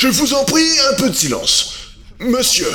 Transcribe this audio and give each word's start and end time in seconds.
Je 0.00 0.08
vous 0.08 0.32
en 0.32 0.46
prie, 0.46 0.64
un 0.90 0.96
peu 0.96 1.10
de 1.10 1.14
silence. 1.14 1.74
Monsieur, 2.20 2.70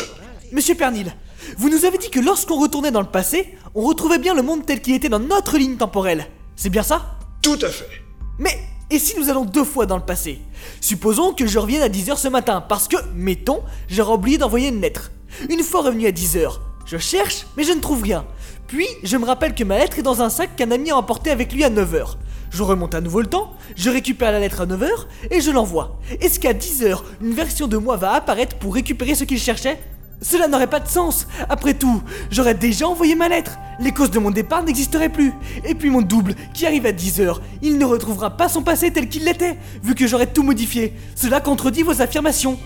Monsieur 0.51 0.75
Pernil, 0.75 1.11
vous 1.57 1.71
nous 1.71 1.83
avez 1.83 1.97
dit 1.97 2.11
que 2.11 2.19
lorsqu'on 2.19 2.61
retournait 2.61 2.91
dans 2.91 3.01
le 3.01 3.07
passé, 3.07 3.57
on 3.73 3.81
retrouvait 3.81 4.19
bien 4.19 4.35
le 4.35 4.43
monde 4.43 4.63
tel 4.63 4.79
qu'il 4.79 4.93
était 4.93 5.09
dans 5.09 5.17
notre 5.17 5.57
ligne 5.57 5.75
temporelle. 5.75 6.27
C'est 6.55 6.69
bien 6.69 6.83
ça? 6.83 7.17
Tout 7.41 7.57
à 7.63 7.69
fait. 7.69 7.89
Mais 8.37 8.55
et 8.91 8.99
si 8.99 9.17
nous 9.17 9.27
allons 9.31 9.43
deux 9.43 9.63
fois 9.63 9.87
dans 9.87 9.97
le 9.97 10.05
passé? 10.05 10.37
Supposons 10.81 11.33
que 11.33 11.47
je 11.47 11.57
revienne 11.57 11.81
à 11.81 11.89
10h 11.89 12.15
ce 12.15 12.27
matin 12.27 12.61
parce 12.61 12.87
que, 12.87 12.97
mettons, 13.15 13.63
j'aurais 13.87 14.13
oublié 14.13 14.37
d'envoyer 14.37 14.67
une 14.67 14.81
lettre. 14.81 15.09
Une 15.49 15.63
fois 15.63 15.81
revenu 15.81 16.05
à 16.05 16.11
10h, 16.11 16.59
je 16.85 16.99
cherche 16.99 17.47
mais 17.57 17.63
je 17.63 17.71
ne 17.71 17.81
trouve 17.81 18.03
rien. 18.03 18.23
Puis 18.67 18.85
je 19.01 19.17
me 19.17 19.25
rappelle 19.25 19.55
que 19.55 19.63
ma 19.63 19.79
lettre 19.79 19.97
est 19.97 20.03
dans 20.03 20.21
un 20.21 20.29
sac 20.29 20.55
qu'un 20.55 20.69
ami 20.69 20.91
a 20.91 20.97
emporté 20.97 21.31
avec 21.31 21.53
lui 21.53 21.63
à 21.63 21.71
9h. 21.71 22.17
Je 22.55 22.63
remonte 22.63 22.95
à 22.95 23.01
nouveau 23.01 23.19
le 23.19 23.27
temps, 23.27 23.51
je 23.75 23.89
récupère 23.89 24.31
la 24.31 24.39
lettre 24.39 24.61
à 24.61 24.65
9h 24.65 24.87
et 25.29 25.41
je 25.41 25.51
l'envoie. 25.51 25.99
Est-ce 26.21 26.39
qu'à 26.39 26.53
10h, 26.53 27.01
une 27.21 27.33
version 27.33 27.67
de 27.67 27.75
moi 27.75 27.97
va 27.97 28.13
apparaître 28.13 28.55
pour 28.55 28.75
récupérer 28.75 29.13
ce 29.13 29.25
qu'il 29.25 29.39
cherchait? 29.39 29.77
Cela 30.21 30.47
n'aurait 30.47 30.69
pas 30.69 30.79
de 30.79 30.87
sens. 30.87 31.27
Après 31.49 31.73
tout, 31.73 32.01
j'aurais 32.31 32.53
déjà 32.53 32.87
envoyé 32.87 33.13
ma 33.13 33.27
lettre. 33.27 33.57
Les 33.81 33.91
causes 33.91 34.09
de 34.09 34.19
mon 34.19 34.31
départ 34.31 34.63
n'existeraient 34.63 35.09
plus. 35.09 35.33
Et 35.65 35.75
puis 35.75 35.89
mon 35.89 36.01
double, 36.01 36.33
qui 36.53 36.65
arrive 36.65 36.85
à 36.85 36.93
10h, 36.93 37.39
il 37.61 37.77
ne 37.77 37.83
retrouvera 37.83 38.37
pas 38.37 38.47
son 38.47 38.61
passé 38.61 38.89
tel 38.89 39.09
qu'il 39.09 39.25
l'était, 39.25 39.57
vu 39.83 39.93
que 39.93 40.07
j'aurais 40.07 40.31
tout 40.31 40.43
modifié. 40.43 40.93
Cela 41.13 41.41
contredit 41.41 41.83
vos 41.83 42.01
affirmations. 42.01 42.57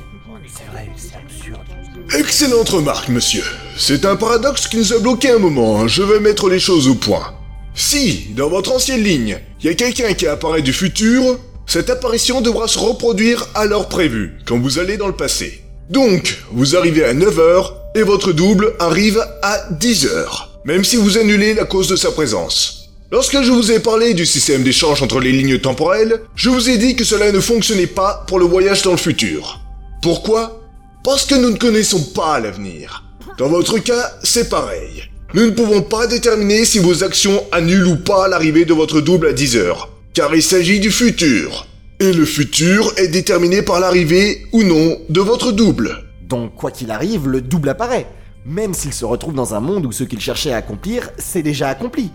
Excellente 2.16 2.70
remarque, 2.70 3.10
monsieur. 3.10 3.44
C'est 3.76 4.06
un 4.06 4.16
paradoxe 4.16 4.68
qui 4.68 4.78
nous 4.78 4.94
a 4.94 5.00
bloqué 5.00 5.32
un 5.32 5.40
moment. 5.40 5.88
Je 5.88 6.04
vais 6.04 6.20
mettre 6.20 6.48
les 6.48 6.60
choses 6.60 6.88
au 6.88 6.94
point. 6.94 7.34
Si, 7.74 8.28
dans 8.36 8.50
votre 8.50 8.72
ancienne 8.72 9.02
ligne, 9.02 9.40
il 9.62 9.66
y 9.66 9.70
a 9.70 9.74
quelqu'un 9.74 10.14
qui 10.14 10.26
apparaît 10.26 10.62
du 10.62 10.72
futur, 10.72 11.38
cette 11.68 11.90
apparition 11.90 12.42
devra 12.42 12.68
se 12.68 12.80
reproduire 12.80 13.48
à 13.56 13.66
l'heure 13.66 13.90
prévue, 13.90 14.38
quand 14.46 14.58
vous 14.58 14.80
allez 14.80 14.98
dans 14.98 15.08
le 15.08 15.16
passé. 15.16 15.62
Donc, 15.90 16.38
vous 16.52 16.76
arrivez 16.76 17.04
à 17.04 17.14
9h 17.14 17.74
et 17.96 18.04
votre 18.04 18.32
double 18.32 18.74
arrive 18.80 19.22
à 19.42 19.70
10h, 19.74 20.48
même 20.66 20.84
si 20.84 20.96
vous 20.96 21.18
annulez 21.18 21.54
la 21.54 21.66
cause 21.66 21.88
de 21.90 21.96
sa 21.96 22.12
présence. 22.12 22.90
Lorsque 23.12 23.42
je 23.42 23.52
vous 23.52 23.72
ai 23.72 23.80
parlé 23.80 24.14
du 24.14 24.26
système 24.26 24.64
d'échange 24.64 25.02
entre 25.02 25.20
les 25.20 25.32
lignes 25.32 25.60
temporelles, 25.60 26.22
je 26.36 26.50
vous 26.50 26.70
ai 26.70 26.78
dit 26.78 26.96
que 26.96 27.04
cela 27.04 27.32
ne 27.32 27.40
fonctionnait 27.40 27.88
pas 27.88 28.24
pour 28.28 28.40
le 28.40 28.46
voyage 28.46 28.84
dans 28.84 28.92
le 28.92 28.98
futur. 28.98 29.60
Pourquoi? 30.02 30.62
Parce 31.04 31.26
que 31.26 31.36
nous 31.36 31.50
ne 31.50 31.58
connaissons 31.58 32.04
pas 32.14 32.40
l'avenir. 32.40 33.04
Dans 33.38 33.50
votre 33.50 33.80
cas, 33.80 34.12
c'est 34.24 34.50
pareil. 34.50 35.10
Nous 35.36 35.46
ne 35.46 35.52
pouvons 35.52 35.84
pas 35.84 36.08
déterminer 36.08 36.66
si 36.66 36.80
vos 36.80 37.04
actions 37.04 37.44
annulent 37.52 37.86
ou 37.86 37.98
pas 37.98 38.28
l'arrivée 38.28 38.66
de 38.66 38.74
votre 38.74 39.00
double 39.00 39.28
à 39.28 39.34
10 39.34 39.58
heures, 39.58 39.90
car 40.16 40.34
il 40.34 40.42
s'agit 40.42 40.80
du 40.80 40.90
futur. 40.90 41.68
Et 42.00 42.14
le 42.14 42.26
futur 42.26 42.92
est 42.98 43.10
déterminé 43.10 43.62
par 43.62 43.80
l'arrivée 43.80 44.48
ou 44.54 44.64
non 44.64 44.98
de 45.08 45.22
votre 45.22 45.52
double. 45.52 46.04
Donc, 46.28 46.56
quoi 46.56 46.72
qu'il 46.72 46.90
arrive, 46.90 47.28
le 47.28 47.42
double 47.42 47.70
apparaît. 47.70 48.08
Même 48.44 48.74
s'il 48.74 48.92
se 48.92 49.06
retrouve 49.06 49.36
dans 49.36 49.54
un 49.54 49.60
monde 49.60 49.86
où 49.86 49.92
ce 49.92 50.04
qu'il 50.04 50.20
cherchait 50.20 50.52
à 50.52 50.58
accomplir, 50.58 51.12
c'est 51.20 51.44
déjà 51.44 51.70
accompli. 51.70 52.10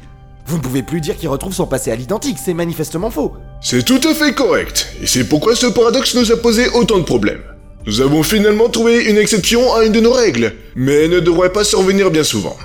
Vous 0.47 0.57
ne 0.57 0.63
pouvez 0.63 0.83
plus 0.83 1.01
dire 1.01 1.17
qu'il 1.17 1.29
retrouve 1.29 1.55
son 1.55 1.67
passé 1.69 1.93
à 1.93 1.97
l'identique, 1.97 2.39
c'est 2.45 2.53
manifestement 2.53 3.11
faux. 3.11 3.35
C'est 3.61 3.85
tout 3.85 4.01
à 4.09 4.15
fait 4.15 4.35
correct, 4.35 4.89
et 5.01 5.07
c'est 5.07 5.25
pourquoi 5.29 5.55
ce 5.55 5.67
paradoxe 5.67 6.17
nous 6.17 6.33
a 6.33 6.37
posé 6.37 6.69
autant 6.71 6.99
de 6.99 7.05
problèmes. 7.05 7.43
Nous 7.87 8.01
avons 8.01 8.25
finalement 8.25 8.69
trouvé 8.69 9.05
une 9.05 9.19
exception 9.19 9.73
à 9.73 9.85
une 9.85 9.93
de 9.93 10.01
nos 10.01 10.13
règles, 10.13 10.55
mais 10.75 11.05
elle 11.05 11.11
ne 11.11 11.21
devrait 11.21 11.53
pas 11.53 11.63
survenir 11.63 12.11
bien 12.11 12.25
souvent. 12.25 12.57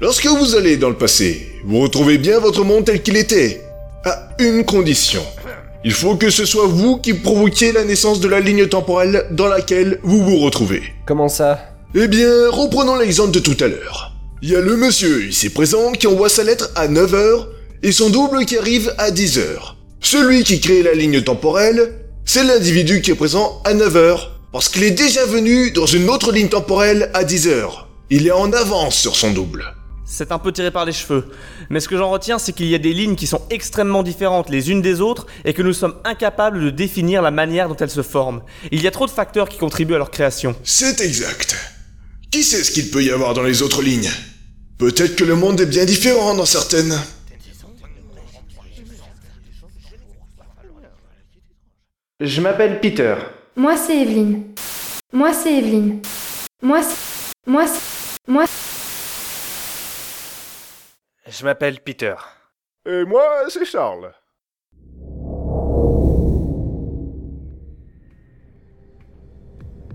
Lorsque 0.00 0.26
vous 0.26 0.56
allez 0.56 0.76
dans 0.76 0.88
le 0.88 0.96
passé, 0.96 1.52
vous 1.64 1.78
retrouvez 1.80 2.18
bien 2.18 2.40
votre 2.40 2.64
monde 2.64 2.84
tel 2.84 3.00
qu'il 3.00 3.16
était. 3.16 3.62
À 4.04 4.28
une 4.40 4.64
condition. 4.64 5.22
Il 5.84 5.92
faut 5.92 6.16
que 6.16 6.30
ce 6.30 6.44
soit 6.44 6.66
vous 6.66 6.98
qui 6.98 7.14
provoquiez 7.14 7.70
la 7.70 7.84
naissance 7.84 8.18
de 8.18 8.26
la 8.26 8.40
ligne 8.40 8.66
temporelle 8.66 9.26
dans 9.30 9.46
laquelle 9.46 10.00
vous 10.02 10.22
vous 10.24 10.38
retrouvez. 10.38 10.82
Comment 11.06 11.28
ça? 11.28 11.60
Eh 11.94 12.08
bien, 12.08 12.50
reprenons 12.50 12.96
l'exemple 12.96 13.30
de 13.30 13.38
tout 13.38 13.56
à 13.60 13.68
l'heure. 13.68 14.12
Il 14.42 14.50
y 14.50 14.56
a 14.56 14.60
le 14.60 14.76
monsieur 14.76 15.26
ici 15.28 15.48
présent 15.48 15.92
qui 15.92 16.08
envoie 16.08 16.28
sa 16.28 16.42
lettre 16.42 16.70
à 16.74 16.88
9h 16.88 17.46
et 17.84 17.92
son 17.92 18.10
double 18.10 18.44
qui 18.46 18.58
arrive 18.58 18.92
à 18.98 19.12
10h. 19.12 19.74
Celui 20.00 20.42
qui 20.42 20.60
crée 20.60 20.82
la 20.82 20.94
ligne 20.94 21.22
temporelle, 21.22 21.92
c'est 22.24 22.42
l'individu 22.42 23.00
qui 23.00 23.12
est 23.12 23.14
présent 23.14 23.62
à 23.64 23.74
9h 23.74 24.18
parce 24.52 24.68
qu'il 24.68 24.82
est 24.82 24.90
déjà 24.90 25.24
venu 25.24 25.70
dans 25.70 25.86
une 25.86 26.10
autre 26.10 26.32
ligne 26.32 26.48
temporelle 26.48 27.10
à 27.14 27.22
10h. 27.22 27.68
Il 28.10 28.26
est 28.26 28.32
en 28.32 28.52
avance 28.52 28.96
sur 28.96 29.14
son 29.14 29.30
double. 29.30 29.64
C'est 30.06 30.32
un 30.32 30.38
peu 30.38 30.52
tiré 30.52 30.70
par 30.70 30.84
les 30.84 30.92
cheveux. 30.92 31.30
Mais 31.70 31.80
ce 31.80 31.88
que 31.88 31.96
j'en 31.96 32.10
retiens, 32.10 32.38
c'est 32.38 32.52
qu'il 32.52 32.66
y 32.66 32.74
a 32.74 32.78
des 32.78 32.92
lignes 32.92 33.16
qui 33.16 33.26
sont 33.26 33.40
extrêmement 33.48 34.02
différentes 34.02 34.50
les 34.50 34.70
unes 34.70 34.82
des 34.82 35.00
autres 35.00 35.26
et 35.44 35.54
que 35.54 35.62
nous 35.62 35.72
sommes 35.72 35.94
incapables 36.04 36.62
de 36.62 36.70
définir 36.70 37.22
la 37.22 37.30
manière 37.30 37.68
dont 37.68 37.76
elles 37.76 37.90
se 37.90 38.02
forment. 38.02 38.42
Il 38.70 38.82
y 38.82 38.86
a 38.86 38.90
trop 38.90 39.06
de 39.06 39.10
facteurs 39.10 39.48
qui 39.48 39.56
contribuent 39.56 39.94
à 39.94 39.98
leur 39.98 40.10
création. 40.10 40.54
C'est 40.62 41.00
exact. 41.00 41.56
Qui 42.30 42.42
sait 42.42 42.62
ce 42.62 42.70
qu'il 42.70 42.90
peut 42.90 43.02
y 43.02 43.10
avoir 43.10 43.32
dans 43.32 43.42
les 43.42 43.62
autres 43.62 43.80
lignes? 43.80 44.10
Peut-être 44.78 45.16
que 45.16 45.24
le 45.24 45.36
monde 45.36 45.60
est 45.60 45.66
bien 45.66 45.84
différent 45.84 46.34
dans 46.34 46.46
certaines. 46.46 46.98
Je 52.20 52.40
m'appelle 52.40 52.80
Peter. 52.80 53.14
Moi, 53.56 53.76
c'est 53.76 54.02
Evelyne. 54.02 54.44
Moi, 55.12 55.32
c'est 55.32 55.58
Evelyne. 55.58 56.02
Moi, 56.62 56.82
c'est... 56.82 57.50
Moi, 57.50 57.66
c'est... 57.66 58.30
Moi, 58.30 58.44
Je 61.36 61.44
m'appelle 61.44 61.80
Peter. 61.80 62.14
Et 62.86 63.04
moi, 63.04 63.24
c'est 63.48 63.64
Charles. 63.64 64.12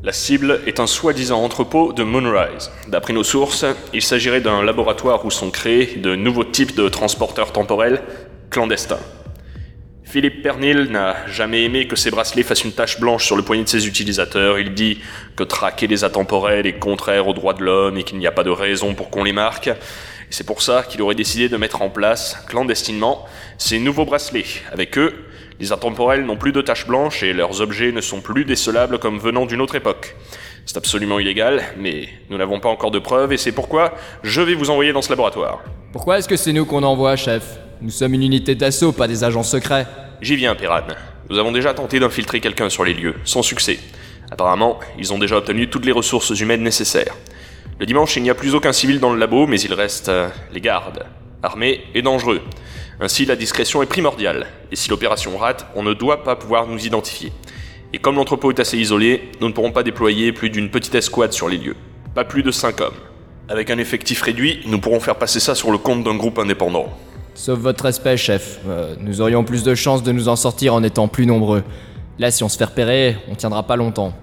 La 0.03 0.11
cible 0.11 0.59
est 0.65 0.81
un 0.81 0.87
soi-disant 0.87 1.41
entrepôt 1.41 1.93
de 1.93 2.03
Moonrise. 2.03 2.71
D'après 2.89 3.13
nos 3.13 3.23
sources, 3.23 3.65
il 3.93 4.01
s'agirait 4.01 4.41
d'un 4.41 4.63
laboratoire 4.63 5.25
où 5.25 5.31
sont 5.31 5.49
créés 5.49 5.95
de 5.95 6.15
nouveaux 6.15 6.43
types 6.43 6.75
de 6.75 6.89
transporteurs 6.89 7.53
temporels 7.53 8.03
clandestins. 8.49 8.99
Philippe 10.03 10.41
Pernil 10.41 10.89
n'a 10.89 11.27
jamais 11.27 11.63
aimé 11.63 11.87
que 11.87 11.95
ses 11.95 12.09
bracelets 12.09 12.43
fassent 12.43 12.63
une 12.63 12.73
tache 12.73 12.99
blanche 12.99 13.25
sur 13.25 13.37
le 13.37 13.43
poignet 13.43 13.63
de 13.63 13.69
ses 13.69 13.87
utilisateurs. 13.87 14.59
Il 14.59 14.73
dit 14.73 14.99
que 15.37 15.43
traquer 15.43 15.85
les 15.85 16.03
atemporels 16.03 16.65
est 16.65 16.79
contraire 16.79 17.27
aux 17.27 17.33
droits 17.33 17.53
de 17.53 17.63
l'homme 17.63 17.97
et 17.97 18.03
qu'il 18.03 18.17
n'y 18.17 18.25
a 18.25 18.31
pas 18.31 18.43
de 18.43 18.49
raison 18.49 18.95
pour 18.95 19.11
qu'on 19.11 19.23
les 19.23 19.33
marque. 19.33 19.69
Et 20.29 20.33
c'est 20.33 20.45
pour 20.45 20.61
ça 20.61 20.83
qu'il 20.87 21.01
aurait 21.01 21.15
décidé 21.15 21.49
de 21.49 21.57
mettre 21.57 21.81
en 21.81 21.89
place, 21.89 22.37
clandestinement, 22.47 23.25
ces 23.57 23.79
nouveaux 23.79 24.05
bracelets. 24.05 24.45
Avec 24.71 24.97
eux, 24.97 25.25
les 25.59 25.71
intemporels 25.71 26.23
n'ont 26.23 26.37
plus 26.37 26.51
de 26.51 26.61
taches 26.61 26.85
blanches 26.85 27.23
et 27.23 27.33
leurs 27.33 27.61
objets 27.61 27.91
ne 27.91 27.99
sont 27.99 28.21
plus 28.21 28.45
décelables 28.45 28.99
comme 28.99 29.17
venant 29.17 29.45
d'une 29.45 29.59
autre 29.59 29.75
époque. 29.75 30.15
C'est 30.67 30.77
absolument 30.77 31.17
illégal, 31.17 31.63
mais 31.77 32.09
nous 32.29 32.37
n'avons 32.37 32.59
pas 32.59 32.69
encore 32.69 32.91
de 32.91 32.99
preuves 32.99 33.33
et 33.33 33.37
c'est 33.37 33.51
pourquoi 33.51 33.95
je 34.21 34.41
vais 34.41 34.53
vous 34.53 34.69
envoyer 34.69 34.93
dans 34.93 35.01
ce 35.01 35.09
laboratoire. 35.09 35.63
Pourquoi 35.91 36.19
est-ce 36.19 36.29
que 36.29 36.37
c'est 36.37 36.53
nous 36.53 36.65
qu'on 36.65 36.83
envoie, 36.83 37.15
chef? 37.15 37.57
Nous 37.81 37.89
sommes 37.89 38.13
une 38.13 38.23
unité 38.23 38.53
d'assaut, 38.53 38.91
pas 38.91 39.07
des 39.07 39.23
agents 39.23 39.41
secrets. 39.41 39.87
J'y 40.21 40.35
viens, 40.35 40.53
Piran. 40.53 40.81
Nous 41.29 41.39
avons 41.39 41.51
déjà 41.51 41.73
tenté 41.73 41.99
d'infiltrer 41.99 42.39
quelqu'un 42.39 42.69
sur 42.69 42.83
les 42.83 42.93
lieux, 42.93 43.15
sans 43.23 43.41
succès. 43.41 43.79
Apparemment, 44.29 44.79
ils 44.99 45.11
ont 45.11 45.17
déjà 45.17 45.37
obtenu 45.37 45.69
toutes 45.69 45.85
les 45.85 45.91
ressources 45.91 46.29
humaines 46.39 46.61
nécessaires. 46.61 47.15
Le 47.79 47.85
dimanche, 47.85 48.17
il 48.17 48.23
n'y 48.23 48.29
a 48.29 48.35
plus 48.35 48.55
aucun 48.55 48.73
civil 48.73 48.99
dans 48.99 49.13
le 49.13 49.19
labo, 49.19 49.47
mais 49.47 49.57
il 49.61 49.73
reste 49.73 50.09
euh, 50.09 50.27
les 50.51 50.59
gardes, 50.59 51.05
armés 51.41 51.79
et 51.95 52.01
dangereux. 52.01 52.41
Ainsi, 52.99 53.25
la 53.25 53.37
discrétion 53.37 53.81
est 53.81 53.85
primordiale, 53.85 54.47
et 54.69 54.75
si 54.75 54.89
l'opération 54.89 55.37
rate, 55.37 55.65
on 55.75 55.83
ne 55.83 55.93
doit 55.93 56.25
pas 56.25 56.35
pouvoir 56.35 56.67
nous 56.67 56.85
identifier. 56.85 57.31
Et 57.93 57.97
comme 57.97 58.17
l'entrepôt 58.17 58.51
est 58.51 58.59
assez 58.59 58.77
isolé, 58.77 59.31
nous 59.39 59.47
ne 59.47 59.53
pourrons 59.53 59.71
pas 59.71 59.83
déployer 59.83 60.33
plus 60.33 60.49
d'une 60.49 60.69
petite 60.69 60.93
escouade 60.93 61.31
sur 61.31 61.47
les 61.47 61.57
lieux. 61.57 61.77
Pas 62.13 62.25
plus 62.25 62.43
de 62.43 62.51
5 62.51 62.81
hommes. 62.81 62.97
Avec 63.47 63.69
un 63.69 63.77
effectif 63.77 64.21
réduit, 64.23 64.59
nous 64.65 64.79
pourrons 64.81 64.99
faire 64.99 65.15
passer 65.15 65.39
ça 65.39 65.55
sur 65.55 65.71
le 65.71 65.77
compte 65.77 66.03
d'un 66.03 66.15
groupe 66.17 66.37
indépendant. 66.37 66.89
Sauf 67.33 67.59
votre 67.59 67.85
respect, 67.85 68.17
chef. 68.17 68.59
Euh, 68.67 68.95
nous 68.99 69.21
aurions 69.21 69.45
plus 69.45 69.63
de 69.63 69.73
chances 69.73 70.03
de 70.03 70.11
nous 70.11 70.27
en 70.27 70.35
sortir 70.35 70.73
en 70.73 70.83
étant 70.83 71.07
plus 71.07 71.25
nombreux. 71.25 71.63
Là, 72.17 72.29
si 72.29 72.43
on 72.43 72.49
se 72.49 72.57
fait 72.57 72.65
repérer, 72.65 73.15
on 73.31 73.35
tiendra 73.35 73.63
pas 73.63 73.77
longtemps. 73.77 74.13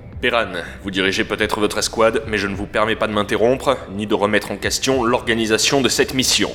Vous 0.83 0.91
dirigez 0.91 1.25
peut-être 1.25 1.61
votre 1.61 1.79
escouade, 1.79 2.23
mais 2.27 2.39
je 2.39 2.47
ne 2.47 2.55
vous 2.55 2.67
permets 2.67 2.97
pas 2.97 3.07
de 3.07 3.13
m'interrompre, 3.13 3.77
ni 3.95 4.07
de 4.07 4.15
remettre 4.15 4.51
en 4.51 4.57
question 4.57 5.05
l'organisation 5.05 5.81
de 5.81 5.89
cette 5.89 6.15
mission. 6.15 6.51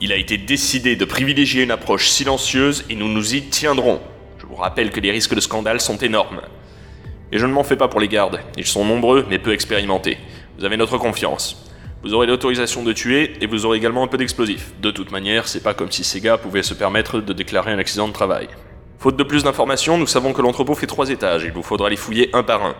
Il 0.00 0.12
a 0.12 0.16
été 0.16 0.36
décidé 0.36 0.94
de 0.94 1.04
privilégier 1.04 1.62
une 1.62 1.70
approche 1.70 2.08
silencieuse 2.08 2.84
et 2.90 2.94
nous 2.94 3.08
nous 3.08 3.34
y 3.34 3.42
tiendrons. 3.42 4.00
Je 4.38 4.46
vous 4.46 4.54
rappelle 4.54 4.90
que 4.90 5.00
les 5.00 5.10
risques 5.10 5.34
de 5.34 5.40
scandale 5.40 5.80
sont 5.80 5.96
énormes. 5.96 6.40
Et 7.32 7.38
je 7.38 7.46
ne 7.46 7.52
m'en 7.52 7.64
fais 7.64 7.76
pas 7.76 7.88
pour 7.88 8.00
les 8.00 8.08
gardes. 8.08 8.40
Ils 8.56 8.66
sont 8.66 8.84
nombreux 8.84 9.26
mais 9.28 9.38
peu 9.38 9.52
expérimentés. 9.52 10.18
Vous 10.58 10.64
avez 10.64 10.76
notre 10.76 10.98
confiance. 10.98 11.64
Vous 12.02 12.14
aurez 12.14 12.26
l'autorisation 12.26 12.84
de 12.84 12.92
tuer 12.92 13.32
et 13.40 13.46
vous 13.46 13.66
aurez 13.66 13.78
également 13.78 14.04
un 14.04 14.06
peu 14.06 14.18
d'explosifs. 14.18 14.72
De 14.80 14.90
toute 14.90 15.10
manière, 15.10 15.48
c'est 15.48 15.62
pas 15.62 15.74
comme 15.74 15.90
si 15.90 16.04
ces 16.04 16.20
gars 16.20 16.38
pouvaient 16.38 16.62
se 16.62 16.74
permettre 16.74 17.20
de 17.20 17.32
déclarer 17.32 17.72
un 17.72 17.78
accident 17.78 18.06
de 18.06 18.12
travail. 18.12 18.48
Faute 18.98 19.16
de 19.16 19.24
plus 19.24 19.44
d'informations, 19.44 19.98
nous 19.98 20.06
savons 20.06 20.32
que 20.32 20.42
l'entrepôt 20.42 20.74
fait 20.74 20.86
trois 20.86 21.10
étages. 21.10 21.44
Il 21.44 21.52
vous 21.52 21.62
faudra 21.62 21.88
les 21.88 21.96
fouiller 21.96 22.30
un 22.32 22.42
par 22.42 22.64
un. 22.64 22.74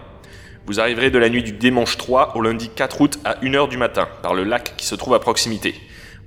Vous 0.69 0.81
arriverez 0.81 1.09
de 1.09 1.17
la 1.17 1.31
nuit 1.31 1.43
du 1.43 1.53
dimanche 1.53 1.97
3 1.97 2.37
au 2.37 2.43
lundi 2.43 2.69
4 2.69 3.00
août 3.00 3.19
à 3.25 3.37
1h 3.37 3.70
du 3.70 3.79
matin, 3.79 4.06
par 4.23 4.35
le 4.35 4.44
lac 4.44 4.75
qui 4.76 4.85
se 4.85 4.94
trouve 4.94 5.15
à 5.15 5.19
proximité. 5.19 5.75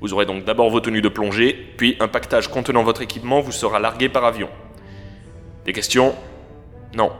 Vous 0.01 0.13
aurez 0.13 0.25
donc 0.25 0.45
d'abord 0.45 0.71
vos 0.71 0.79
tenues 0.79 1.03
de 1.03 1.09
plongée, 1.09 1.55
puis 1.77 1.95
un 1.99 2.07
pactage 2.07 2.47
contenant 2.47 2.81
votre 2.81 3.03
équipement 3.03 3.41
vous 3.41 3.51
sera 3.51 3.79
largué 3.79 4.09
par 4.09 4.25
avion. 4.25 4.49
Des 5.63 5.73
questions? 5.73 6.15
Non. 6.95 7.11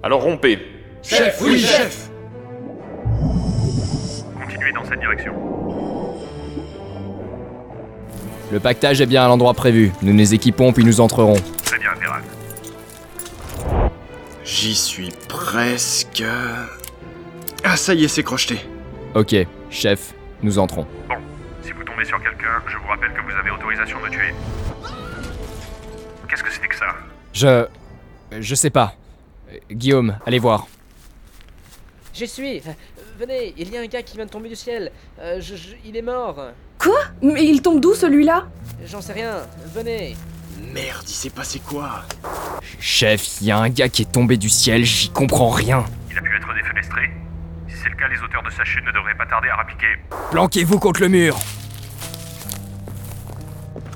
Alors 0.00 0.22
rompez. 0.22 0.60
Chef, 1.02 1.40
oui, 1.42 1.58
chef 1.58 2.08
Continuez 4.40 4.72
dans 4.72 4.84
cette 4.84 5.00
direction. 5.00 5.34
Le 8.52 8.60
pactage 8.60 9.00
est 9.00 9.06
bien 9.06 9.24
à 9.24 9.26
l'endroit 9.26 9.54
prévu. 9.54 9.90
Nous 10.02 10.12
nous 10.12 10.34
équipons 10.34 10.72
puis 10.72 10.84
nous 10.84 11.00
entrerons. 11.00 11.40
Très 11.64 11.80
bien, 11.80 11.90
Impérac. 11.90 12.22
J'y 14.46 14.74
suis 14.74 15.10
presque. 15.28 16.22
Ah, 17.64 17.76
ça 17.76 17.94
y 17.94 18.04
est, 18.04 18.08
c'est 18.08 18.22
crocheté. 18.22 18.60
Ok, 19.14 19.34
chef, 19.70 20.14
nous 20.42 20.58
entrons. 20.58 20.86
Bon, 21.08 21.16
si 21.64 21.72
vous 21.72 21.82
tombez 21.82 22.04
sur 22.04 22.22
quelqu'un, 22.22 22.62
je 22.68 22.76
vous 22.76 22.86
rappelle 22.86 23.12
que 23.12 23.20
vous 23.22 23.36
avez 23.36 23.50
autorisation 23.50 23.98
de 24.04 24.08
tuer. 24.08 24.34
Qu'est-ce 26.28 26.44
que 26.44 26.52
c'était 26.52 26.68
que 26.68 26.76
ça? 26.76 26.86
Je... 27.32 27.66
Je 28.40 28.54
sais 28.54 28.70
pas. 28.70 28.94
Guillaume, 29.70 30.18
allez 30.26 30.38
voir. 30.38 30.66
J'y 32.14 32.26
suis. 32.28 32.62
Venez, 33.18 33.54
il 33.56 33.72
y 33.72 33.76
a 33.76 33.80
un 33.80 33.86
gars 33.86 34.02
qui 34.02 34.16
vient 34.16 34.26
de 34.26 34.30
tomber 34.30 34.48
du 34.48 34.56
ciel. 34.56 34.90
Euh, 35.20 35.40
je- 35.40 35.56
je- 35.56 35.74
il 35.84 35.96
est 35.96 36.02
mort. 36.02 36.36
Quoi? 36.78 36.98
Mais 37.22 37.44
il 37.44 37.62
tombe 37.62 37.80
d'où 37.80 37.94
celui-là? 37.94 38.46
J'en 38.84 39.00
sais 39.00 39.12
rien. 39.12 39.42
Venez. 39.74 40.16
Merde, 40.76 41.04
il 41.08 41.14
s'est 41.14 41.30
passé 41.30 41.58
quoi 41.58 42.02
Chef, 42.80 43.40
il 43.40 43.46
y 43.46 43.50
a 43.50 43.56
un 43.56 43.70
gars 43.70 43.88
qui 43.88 44.02
est 44.02 44.12
tombé 44.12 44.36
du 44.36 44.50
ciel, 44.50 44.84
j'y 44.84 45.08
comprends 45.08 45.48
rien. 45.48 45.82
Il 46.10 46.18
a 46.18 46.20
pu 46.20 46.36
être 46.36 46.54
défenestré 46.54 47.10
Si 47.66 47.76
c'est 47.82 47.88
le 47.88 47.96
cas, 47.96 48.06
les 48.08 48.20
auteurs 48.22 48.42
de 48.42 48.50
sa 48.50 48.62
chute 48.62 48.84
ne 48.84 48.92
devraient 48.92 49.14
pas 49.16 49.24
tarder 49.24 49.48
à 49.48 49.56
rappliquer. 49.56 49.86
Planquez-vous 50.32 50.78
contre 50.78 51.00
le 51.00 51.08
mur 51.08 51.38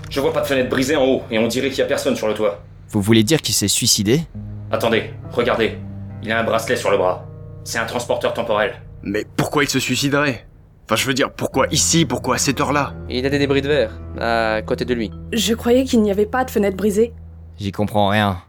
Je 0.09 0.21
vois 0.21 0.33
pas 0.33 0.41
de 0.41 0.47
fenêtre 0.47 0.71
brisée 0.71 0.97
en 0.97 1.05
haut, 1.05 1.23
et 1.31 1.39
on 1.39 1.49
dirait 1.49 1.69
qu'il 1.69 1.81
y 1.81 1.83
a 1.83 1.87
personne 1.87 2.17
sur 2.17 2.29
le 2.29 2.33
toit. 2.33 2.63
Vous 2.89 3.03
voulez 3.03 3.25
dire 3.25 3.43
qu'il 3.43 3.55
s'est 3.55 3.69
suicidé? 3.69 4.23
Attendez, 4.71 5.11
regardez. 5.33 5.77
Il 6.23 6.33
a 6.33 6.41
un 6.41 6.45
bracelet 6.45 6.77
sur 6.77 6.91
le 6.91 6.97
bras. 6.97 7.27
C'est 7.63 7.79
un 7.79 7.85
transporteur 7.85 8.33
temporel. 8.33 8.81
Mais 9.03 9.27
pourquoi 9.37 9.65
il 9.65 9.69
se 9.69 9.81
suiciderait? 9.81 10.47
Enfin, 10.91 11.01
je 11.01 11.07
veux 11.07 11.15
dire, 11.15 11.31
pourquoi 11.31 11.69
ici 11.71 12.05
Pourquoi 12.05 12.35
à 12.35 12.39
cette 12.39 12.61
heure-là 12.61 12.95
Il 13.09 13.25
a 13.25 13.31
des 13.31 13.39
débris 13.39 13.63
de 13.63 13.69
verre 13.69 13.93
à 14.19 14.61
côté 14.61 14.85
de 14.85 14.93
lui. 14.93 15.13
Je 15.33 15.55
croyais 15.55 15.85
qu'il 15.85 16.03
n'y 16.03 16.11
avait 16.11 16.27
pas 16.27 16.45
de 16.45 16.51
fenêtre 16.51 16.77
brisée. 16.77 17.13
J'y 17.61 17.71
comprends 17.71 18.09
rien. 18.09 18.43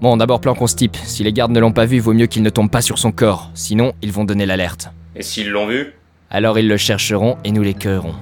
Bon, 0.00 0.16
d'abord 0.16 0.40
planquons 0.40 0.66
ce 0.66 0.74
type. 0.74 0.96
Si 0.96 1.22
les 1.22 1.32
gardes 1.32 1.52
ne 1.52 1.60
l'ont 1.60 1.70
pas 1.70 1.86
vu, 1.86 2.00
vaut 2.00 2.14
mieux 2.14 2.26
qu'il 2.26 2.42
ne 2.42 2.50
tombe 2.50 2.68
pas 2.68 2.80
sur 2.80 2.98
son 2.98 3.12
corps. 3.12 3.52
Sinon, 3.54 3.92
ils 4.02 4.10
vont 4.10 4.24
donner 4.24 4.44
l'alerte. 4.44 4.90
Et 5.14 5.22
s'ils 5.22 5.48
l'ont 5.48 5.68
vu 5.68 5.94
Alors 6.30 6.58
ils 6.58 6.66
le 6.66 6.76
chercheront 6.76 7.36
et 7.44 7.52
nous 7.52 7.62
l'écœurons. 7.62 8.16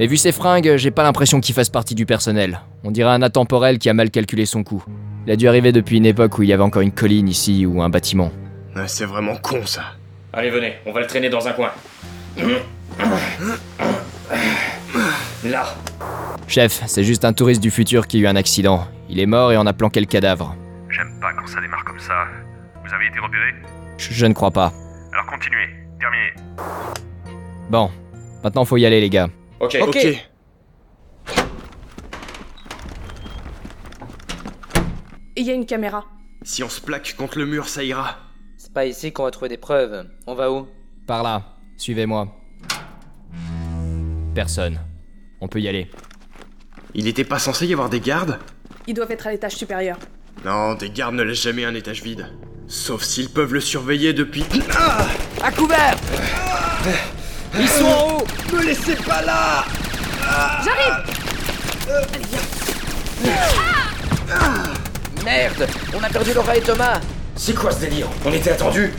Mais 0.00 0.08
vu 0.08 0.16
ses 0.16 0.32
fringues, 0.32 0.74
j'ai 0.76 0.90
pas 0.90 1.04
l'impression 1.04 1.40
qu'il 1.40 1.54
fasse 1.54 1.70
partie 1.70 1.94
du 1.94 2.06
personnel. 2.06 2.60
On 2.82 2.90
dirait 2.90 3.12
un 3.12 3.22
intemporel 3.22 3.78
qui 3.78 3.88
a 3.88 3.94
mal 3.94 4.10
calculé 4.10 4.46
son 4.46 4.64
coup. 4.64 4.84
Il 5.28 5.32
a 5.32 5.36
dû 5.36 5.46
arriver 5.46 5.70
depuis 5.70 5.98
une 5.98 6.06
époque 6.06 6.38
où 6.38 6.42
il 6.42 6.48
y 6.48 6.52
avait 6.52 6.64
encore 6.64 6.82
une 6.82 6.90
colline 6.90 7.28
ici 7.28 7.66
ou 7.66 7.82
un 7.82 7.88
bâtiment. 7.88 8.32
Ouais, 8.74 8.88
C'est 8.88 9.06
vraiment 9.06 9.36
con 9.36 9.64
ça. 9.64 9.92
Allez, 10.32 10.50
venez, 10.50 10.72
on 10.86 10.92
va 10.92 10.98
le 10.98 11.06
traîner 11.06 11.28
dans 11.28 11.46
un 11.46 11.52
coin. 11.52 11.70
Là. 15.44 15.74
Chef, 16.48 16.82
c'est 16.86 17.04
juste 17.04 17.24
un 17.24 17.32
touriste 17.32 17.60
du 17.60 17.70
futur 17.70 18.06
qui 18.06 18.18
a 18.18 18.20
eu 18.20 18.26
un 18.26 18.36
accident. 18.36 18.86
Il 19.08 19.20
est 19.20 19.26
mort 19.26 19.52
et 19.52 19.58
on 19.58 19.66
a 19.66 19.72
planqué 19.72 20.00
le 20.00 20.06
cadavre. 20.06 20.56
J'aime 20.88 21.18
pas 21.20 21.32
quand 21.32 21.46
ça 21.46 21.60
démarre 21.60 21.84
comme 21.84 22.00
ça. 22.00 22.26
Vous 22.84 22.92
avez 22.92 23.06
été 23.06 23.18
repéré? 23.18 23.52
Je, 23.98 24.12
je 24.12 24.26
ne 24.26 24.32
crois 24.32 24.50
pas. 24.50 24.72
Alors 25.12 25.26
continuez. 25.26 25.68
Terminé. 26.00 26.32
Bon, 27.70 27.90
maintenant 28.42 28.64
faut 28.64 28.76
y 28.76 28.86
aller 28.86 29.00
les 29.00 29.10
gars. 29.10 29.28
Ok. 29.60 29.76
Ok. 29.82 30.26
Il 35.36 35.46
y 35.46 35.50
a 35.50 35.54
une 35.54 35.66
caméra. 35.66 36.04
Si 36.42 36.62
on 36.62 36.68
se 36.68 36.80
plaque 36.80 37.16
contre 37.16 37.38
le 37.38 37.46
mur, 37.46 37.68
ça 37.68 37.82
ira. 37.82 38.16
C'est 38.56 38.72
pas 38.72 38.86
ici 38.86 39.12
qu'on 39.12 39.24
va 39.24 39.30
trouver 39.30 39.48
des 39.48 39.56
preuves. 39.56 40.06
On 40.26 40.34
va 40.34 40.50
où? 40.50 40.68
Par 41.06 41.22
là, 41.22 41.42
suivez-moi. 41.76 42.28
Personne. 44.34 44.78
On 45.40 45.48
peut 45.48 45.60
y 45.60 45.68
aller. 45.68 45.90
Il 46.94 47.04
n'était 47.04 47.24
pas 47.24 47.38
censé 47.38 47.66
y 47.66 47.72
avoir 47.72 47.88
des 47.88 48.00
gardes? 48.00 48.38
Ils 48.86 48.94
doivent 48.94 49.10
être 49.10 49.26
à 49.26 49.30
l'étage 49.30 49.52
supérieur. 49.54 49.98
Non, 50.44 50.74
des 50.74 50.90
gardes 50.90 51.14
ne 51.14 51.22
laissent 51.22 51.42
jamais 51.42 51.64
un 51.64 51.74
étage 51.74 52.02
vide. 52.02 52.30
Sauf 52.66 53.02
s'ils 53.02 53.30
peuvent 53.30 53.52
le 53.52 53.60
surveiller 53.60 54.12
depuis. 54.12 54.44
À 55.42 55.50
couvert 55.52 55.96
Ils 57.58 57.68
sont 57.68 57.84
en 57.84 58.16
haut 58.16 58.26
Me 58.52 58.64
laissez 58.64 58.96
pas 58.96 59.22
là 59.22 59.64
Merde 65.24 65.66
On 65.94 66.02
a 66.02 66.08
perdu 66.08 66.32
Laura 66.34 66.56
et 66.56 66.60
Thomas 66.60 67.00
C'est 67.36 67.54
quoi 67.54 67.70
ce 67.70 67.80
délire? 67.80 68.08
On 68.24 68.32
était 68.32 68.50
attendus 68.50 68.92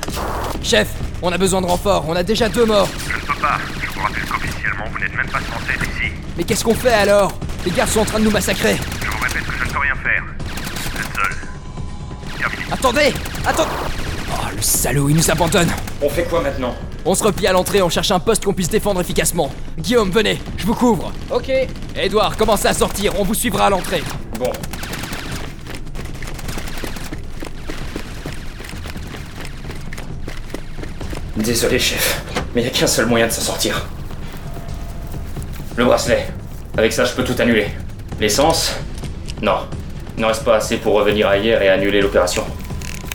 Chef, 0.64 0.90
on 1.26 1.32
a 1.32 1.38
besoin 1.40 1.60
de 1.62 1.66
renfort, 1.66 2.06
on 2.08 2.16
a 2.16 2.22
déjà 2.24 2.48
deux 2.50 2.66
morts. 2.66 2.88
Je 3.10 3.16
ne 3.16 3.20
peux 3.22 3.42
pas. 3.42 3.58
Je 3.82 3.88
vous 3.94 4.00
rappelle 4.02 4.24
qu'officiellement, 4.26 4.86
vous 4.92 5.00
n'êtes 5.00 5.16
même 5.16 5.28
pas 5.28 5.40
censé 5.40 5.74
être 5.74 5.84
ici. 5.84 6.12
Mais 6.38 6.44
qu'est-ce 6.44 6.64
qu'on 6.64 6.76
fait 6.76 6.94
alors? 6.94 7.34
Les 7.66 7.72
gardes 7.72 7.90
sont 7.90 8.02
en 8.02 8.06
train 8.06 8.20
de 8.20 8.26
nous 8.26 8.32
massacrer. 8.32 8.78
Je 9.02 9.10
vous 9.10 9.18
répète 9.24 9.44
que 9.44 9.52
je 9.60 9.64
ne 9.66 9.70
peux 9.72 9.80
rien 9.80 9.96
faire. 10.04 10.24
Vous 10.28 11.00
êtes 11.00 11.16
seul. 11.16 12.38
Terminé. 12.38 12.64
Attendez 12.72 13.14
Attendez 13.46 13.70
Oh, 14.32 14.46
le 14.56 14.62
salaud, 14.62 15.10
il 15.10 15.16
nous 15.16 15.32
abandonne. 15.32 15.70
On 16.02 16.10
fait 16.10 16.26
quoi 16.26 16.42
maintenant? 16.42 16.76
On 17.06 17.16
se 17.16 17.24
replie 17.24 17.48
à 17.48 17.54
l'entrée, 17.54 17.82
on 17.82 17.90
cherche 17.90 18.12
un 18.12 18.20
poste 18.20 18.44
qu'on 18.46 18.54
puisse 18.54 18.70
défendre 18.70 19.00
efficacement. 19.02 19.52
Guillaume, 19.80 20.12
venez, 20.12 20.40
je 20.58 20.66
vous 20.66 20.74
couvre. 20.76 21.12
Ok. 21.32 21.52
Edouard, 21.96 22.36
commencez 22.38 22.68
à 22.68 22.74
sortir, 22.74 23.14
on 23.20 23.24
vous 23.24 23.34
suivra 23.36 23.68
à 23.68 23.70
l'entrée. 23.70 24.04
Bon. 24.40 24.52
Désolé, 31.36 31.80
chef, 31.80 32.22
mais 32.54 32.64
y 32.64 32.68
a 32.68 32.70
qu'un 32.70 32.88
seul 32.88 33.08
moyen 33.08 33.28
de 33.28 33.32
s'en 33.32 33.42
sortir. 33.42 33.86
Le 35.76 35.84
bracelet. 35.84 36.28
Avec 36.78 36.94
ça, 36.94 37.04
je 37.04 37.14
peux 37.14 37.24
tout 37.26 37.36
annuler. 37.40 37.68
L'essence? 38.22 38.72
Non. 39.42 39.60
Il 40.18 40.22
n'en 40.22 40.30
reste 40.30 40.46
pas 40.46 40.56
assez 40.56 40.78
pour 40.78 40.94
revenir 40.94 41.28
à 41.28 41.38
hier 41.38 41.62
et 41.62 41.68
annuler 41.68 42.02
l'opération. 42.02 42.46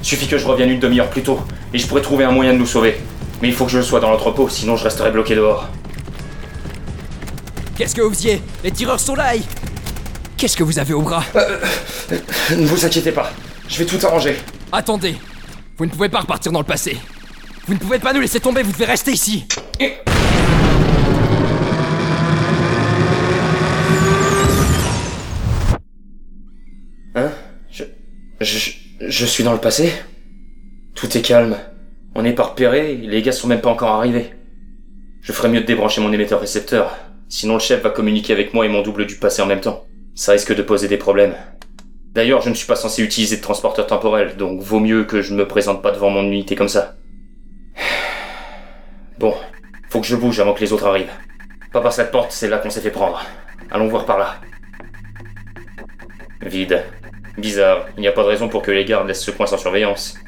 Suffit 0.02 0.28
que 0.28 0.36
je 0.36 0.46
revienne 0.46 0.70
une 0.70 0.80
demi-heure 0.80 1.08
plus 1.08 1.22
tôt, 1.22 1.40
et 1.72 1.78
je 1.78 1.86
pourrais 1.86 2.02
trouver 2.02 2.24
un 2.24 2.30
moyen 2.30 2.52
de 2.52 2.58
nous 2.58 2.66
sauver. 2.66 3.00
Mais 3.40 3.48
il 3.48 3.54
faut 3.54 3.64
que 3.64 3.70
je 3.70 3.80
sois 3.80 4.00
dans 4.00 4.10
l'entrepôt, 4.10 4.50
sinon 4.50 4.76
je 4.76 4.84
resterai 4.84 5.10
bloqué 5.10 5.34
dehors. 5.34 5.68
Qu'est-ce 7.76 7.94
que 7.94 8.02
vous 8.02 8.10
faisiez? 8.10 8.42
Les 8.62 8.70
tireurs 8.70 9.00
sont 9.00 9.14
là 9.14 9.32
Qu'est-ce 10.36 10.56
que 10.56 10.62
vous 10.62 10.78
avez 10.78 10.92
au 10.92 11.00
bras? 11.00 11.24
Ne 12.50 12.66
vous 12.66 12.84
inquiétez 12.84 13.12
pas, 13.12 13.30
je 13.68 13.78
vais 13.78 13.86
tout 13.86 14.04
arranger. 14.06 14.36
Attendez 14.72 15.16
Vous 15.78 15.86
ne 15.86 15.90
pouvez 15.90 16.10
pas 16.10 16.20
repartir 16.20 16.52
dans 16.52 16.60
le 16.60 16.66
passé. 16.66 16.98
Vous 17.66 17.74
ne 17.74 17.78
pouvez 17.78 17.98
pas 17.98 18.12
nous 18.12 18.20
laisser 18.20 18.40
tomber, 18.40 18.62
vous 18.62 18.72
devez 18.72 18.84
rester 18.84 19.12
ici. 19.12 19.46
Hein 27.14 27.30
je, 27.70 27.84
je. 28.40 28.80
Je 29.00 29.24
suis 29.24 29.42
dans 29.42 29.54
le 29.54 29.58
passé 29.58 29.94
Tout 30.94 31.16
est 31.16 31.22
calme. 31.22 31.56
On 32.14 32.20
n'est 32.20 32.34
pas 32.34 32.42
repéré, 32.42 32.96
les 32.96 33.22
gars 33.22 33.32
sont 33.32 33.48
même 33.48 33.62
pas 33.62 33.70
encore 33.70 33.88
arrivés. 33.88 34.34
Je 35.22 35.32
ferais 35.32 35.48
mieux 35.48 35.62
de 35.62 35.66
débrancher 35.66 36.02
mon 36.02 36.12
émetteur-récepteur. 36.12 36.98
Sinon 37.30 37.54
le 37.54 37.60
chef 37.60 37.82
va 37.82 37.88
communiquer 37.88 38.34
avec 38.34 38.52
moi 38.52 38.66
et 38.66 38.68
mon 38.68 38.82
double 38.82 39.06
du 39.06 39.16
passé 39.16 39.40
en 39.40 39.46
même 39.46 39.62
temps. 39.62 39.86
Ça 40.14 40.32
risque 40.32 40.54
de 40.54 40.62
poser 40.62 40.86
des 40.86 40.98
problèmes. 40.98 41.34
D'ailleurs, 42.12 42.42
je 42.42 42.50
ne 42.50 42.54
suis 42.54 42.66
pas 42.66 42.76
censé 42.76 43.02
utiliser 43.02 43.38
de 43.38 43.42
transporteur 43.42 43.86
temporel, 43.86 44.36
donc 44.36 44.60
vaut 44.60 44.80
mieux 44.80 45.04
que 45.04 45.22
je 45.22 45.32
ne 45.32 45.38
me 45.38 45.48
présente 45.48 45.80
pas 45.80 45.92
devant 45.92 46.10
mon 46.10 46.24
unité 46.24 46.56
comme 46.56 46.68
ça. 46.68 46.96
Bon, 49.18 49.34
faut 49.90 50.00
que 50.00 50.06
je 50.06 50.16
bouge 50.16 50.40
avant 50.40 50.54
que 50.54 50.60
les 50.60 50.72
autres 50.72 50.86
arrivent. 50.86 51.12
Pas 51.72 51.80
par 51.80 51.92
cette 51.92 52.10
porte, 52.10 52.32
c'est 52.32 52.48
là 52.48 52.58
qu'on 52.58 52.70
s'est 52.70 52.80
fait 52.80 52.90
prendre. 52.90 53.22
Allons 53.70 53.88
voir 53.88 54.06
par 54.06 54.18
là. 54.18 54.40
Vide. 56.40 56.84
Bizarre, 57.38 57.86
il 57.96 58.00
n'y 58.00 58.08
a 58.08 58.12
pas 58.12 58.22
de 58.22 58.28
raison 58.28 58.48
pour 58.48 58.62
que 58.62 58.70
les 58.70 58.84
gardes 58.84 59.06
laissent 59.06 59.22
ce 59.22 59.30
coin 59.30 59.46
sans 59.46 59.58
surveillance. 59.58 60.18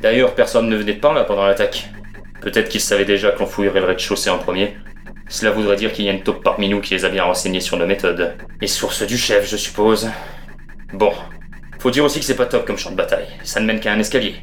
D'ailleurs, 0.00 0.34
personne 0.34 0.68
ne 0.68 0.76
venait 0.76 0.94
de 0.94 1.00
par 1.00 1.14
là 1.14 1.24
pendant 1.24 1.46
l'attaque. 1.46 1.90
Peut-être 2.40 2.68
qu'ils 2.68 2.80
savaient 2.80 3.04
déjà 3.04 3.30
qu'on 3.32 3.46
fouillerait 3.46 3.80
le 3.80 3.86
rez-de-chaussée 3.86 4.30
en 4.30 4.38
premier. 4.38 4.76
Cela 5.28 5.50
voudrait 5.50 5.76
dire 5.76 5.92
qu'il 5.92 6.04
y 6.04 6.08
a 6.08 6.12
une 6.12 6.22
taupe 6.22 6.42
parmi 6.42 6.68
nous 6.68 6.80
qui 6.80 6.94
les 6.94 7.04
a 7.04 7.10
bien 7.10 7.24
renseignés 7.24 7.60
sur 7.60 7.76
nos 7.76 7.86
méthodes. 7.86 8.36
Et 8.60 8.66
source 8.66 9.02
du 9.02 9.18
chef, 9.18 9.48
je 9.48 9.56
suppose. 9.56 10.10
Bon. 10.92 11.12
Faut 11.80 11.90
dire 11.90 12.04
aussi 12.04 12.18
que 12.18 12.24
c'est 12.24 12.36
pas 12.36 12.46
top 12.46 12.66
comme 12.66 12.78
champ 12.78 12.90
de 12.90 12.96
bataille. 12.96 13.28
Ça 13.44 13.60
ne 13.60 13.66
mène 13.66 13.78
qu'à 13.78 13.92
un 13.92 13.98
escalier. 13.98 14.36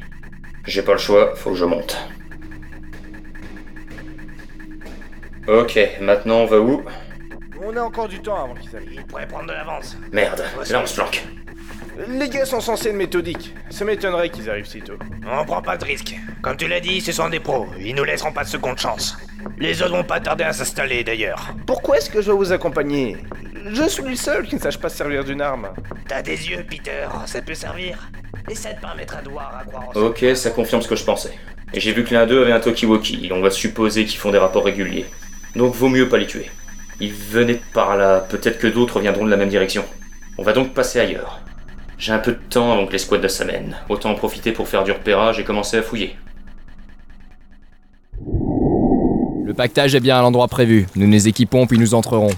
J'ai 0.66 0.82
pas 0.82 0.92
le 0.92 0.98
choix, 0.98 1.34
faut 1.34 1.50
que 1.50 1.56
je 1.56 1.64
monte. 1.64 1.96
Ok, 5.48 5.78
maintenant 6.00 6.38
on 6.40 6.46
va 6.46 6.58
où? 6.58 6.82
On 7.64 7.76
a 7.76 7.80
encore 7.80 8.08
du 8.08 8.20
temps 8.20 8.44
avant 8.44 8.54
qu'ils 8.54 8.74
arrivent. 8.74 8.94
Ils 8.94 9.04
pourraient 9.04 9.28
prendre 9.28 9.46
de 9.46 9.52
l'avance. 9.52 9.96
Merde, 10.12 10.42
là 10.70 10.80
on 10.82 10.86
se 10.86 10.94
planque. 10.94 11.24
Les 12.08 12.28
gars 12.28 12.44
sont 12.44 12.60
censés 12.60 12.88
être 12.88 12.94
méthodiques. 12.96 13.54
Ça 13.70 13.84
m'étonnerait 13.84 14.28
qu'ils 14.28 14.50
arrivent 14.50 14.66
si 14.66 14.80
tôt. 14.80 14.98
On 15.30 15.44
prend 15.44 15.62
pas 15.62 15.76
de 15.76 15.84
risque. 15.84 16.14
Comme 16.42 16.56
tu 16.56 16.66
l'as 16.68 16.80
dit, 16.80 17.00
ce 17.00 17.12
sont 17.12 17.28
des 17.28 17.40
pros. 17.40 17.66
Ils 17.80 17.94
nous 17.94 18.04
laisseront 18.04 18.32
pas 18.32 18.44
de 18.44 18.48
seconde 18.48 18.78
chance. 18.78 19.16
Les 19.58 19.80
autres 19.82 19.96
vont 19.96 20.04
pas 20.04 20.20
tarder 20.20 20.44
à 20.44 20.52
s'installer 20.52 21.04
d'ailleurs. 21.04 21.54
Pourquoi 21.66 21.98
est-ce 21.98 22.10
que 22.10 22.20
je 22.20 22.26
dois 22.26 22.34
vous 22.34 22.52
accompagner? 22.52 23.16
Je 23.72 23.88
suis 23.88 24.02
le 24.02 24.16
seul 24.16 24.46
qui 24.46 24.56
ne 24.56 24.60
sache 24.60 24.78
pas 24.78 24.88
se 24.88 24.96
servir 24.96 25.24
d'une 25.24 25.40
arme. 25.40 25.70
T'as 26.08 26.22
des 26.22 26.50
yeux, 26.50 26.64
Peter. 26.68 27.06
Ça 27.26 27.40
peut 27.40 27.54
servir. 27.54 28.10
Et 28.50 28.54
ça 28.54 28.74
te 28.74 28.80
permettra 28.80 29.22
de 29.22 29.28
voir 29.30 29.56
à 29.60 29.64
croire 29.64 29.88
en 29.88 30.00
Ok, 30.00 30.24
ça 30.34 30.50
confirme 30.50 30.82
ce 30.82 30.88
que 30.88 30.96
je 30.96 31.04
pensais. 31.04 31.32
Et 31.72 31.80
j'ai 31.80 31.92
vu 31.92 32.04
que 32.04 32.14
l'un 32.14 32.26
d'eux 32.26 32.42
avait 32.42 32.52
un 32.52 32.60
Tokiwoki, 32.60 33.30
on 33.32 33.40
va 33.40 33.50
supposer 33.50 34.04
qu'ils 34.04 34.18
font 34.18 34.30
des 34.30 34.38
rapports 34.38 34.64
réguliers. 34.64 35.06
Donc 35.56 35.74
vaut 35.74 35.88
mieux 35.88 36.08
pas 36.08 36.18
les 36.18 36.26
tuer. 36.26 36.50
Ils 37.00 37.14
venaient 37.14 37.60
par 37.72 37.96
là, 37.96 38.20
peut-être 38.20 38.58
que 38.58 38.66
d'autres 38.66 39.00
viendront 39.00 39.24
de 39.24 39.30
la 39.30 39.38
même 39.38 39.48
direction. 39.48 39.84
On 40.36 40.42
va 40.42 40.52
donc 40.52 40.74
passer 40.74 41.00
ailleurs. 41.00 41.40
J'ai 41.96 42.12
un 42.12 42.18
peu 42.18 42.32
de 42.32 42.38
temps 42.50 42.72
avant 42.72 42.86
que 42.86 42.92
les 42.92 42.98
squads 42.98 43.28
s'amènent. 43.28 43.74
Autant 43.88 44.10
en 44.10 44.14
profiter 44.14 44.52
pour 44.52 44.68
faire 44.68 44.84
du 44.84 44.92
repérage 44.92 45.38
et 45.38 45.44
commencer 45.44 45.78
à 45.78 45.82
fouiller. 45.82 46.14
Le 49.44 49.54
pactage 49.56 49.94
est 49.94 50.00
bien 50.00 50.18
à 50.18 50.22
l'endroit 50.22 50.48
prévu. 50.48 50.86
Nous 50.94 51.06
nous 51.06 51.26
équipons 51.26 51.66
puis 51.66 51.78
nous 51.78 51.94
entrerons. 51.94 52.32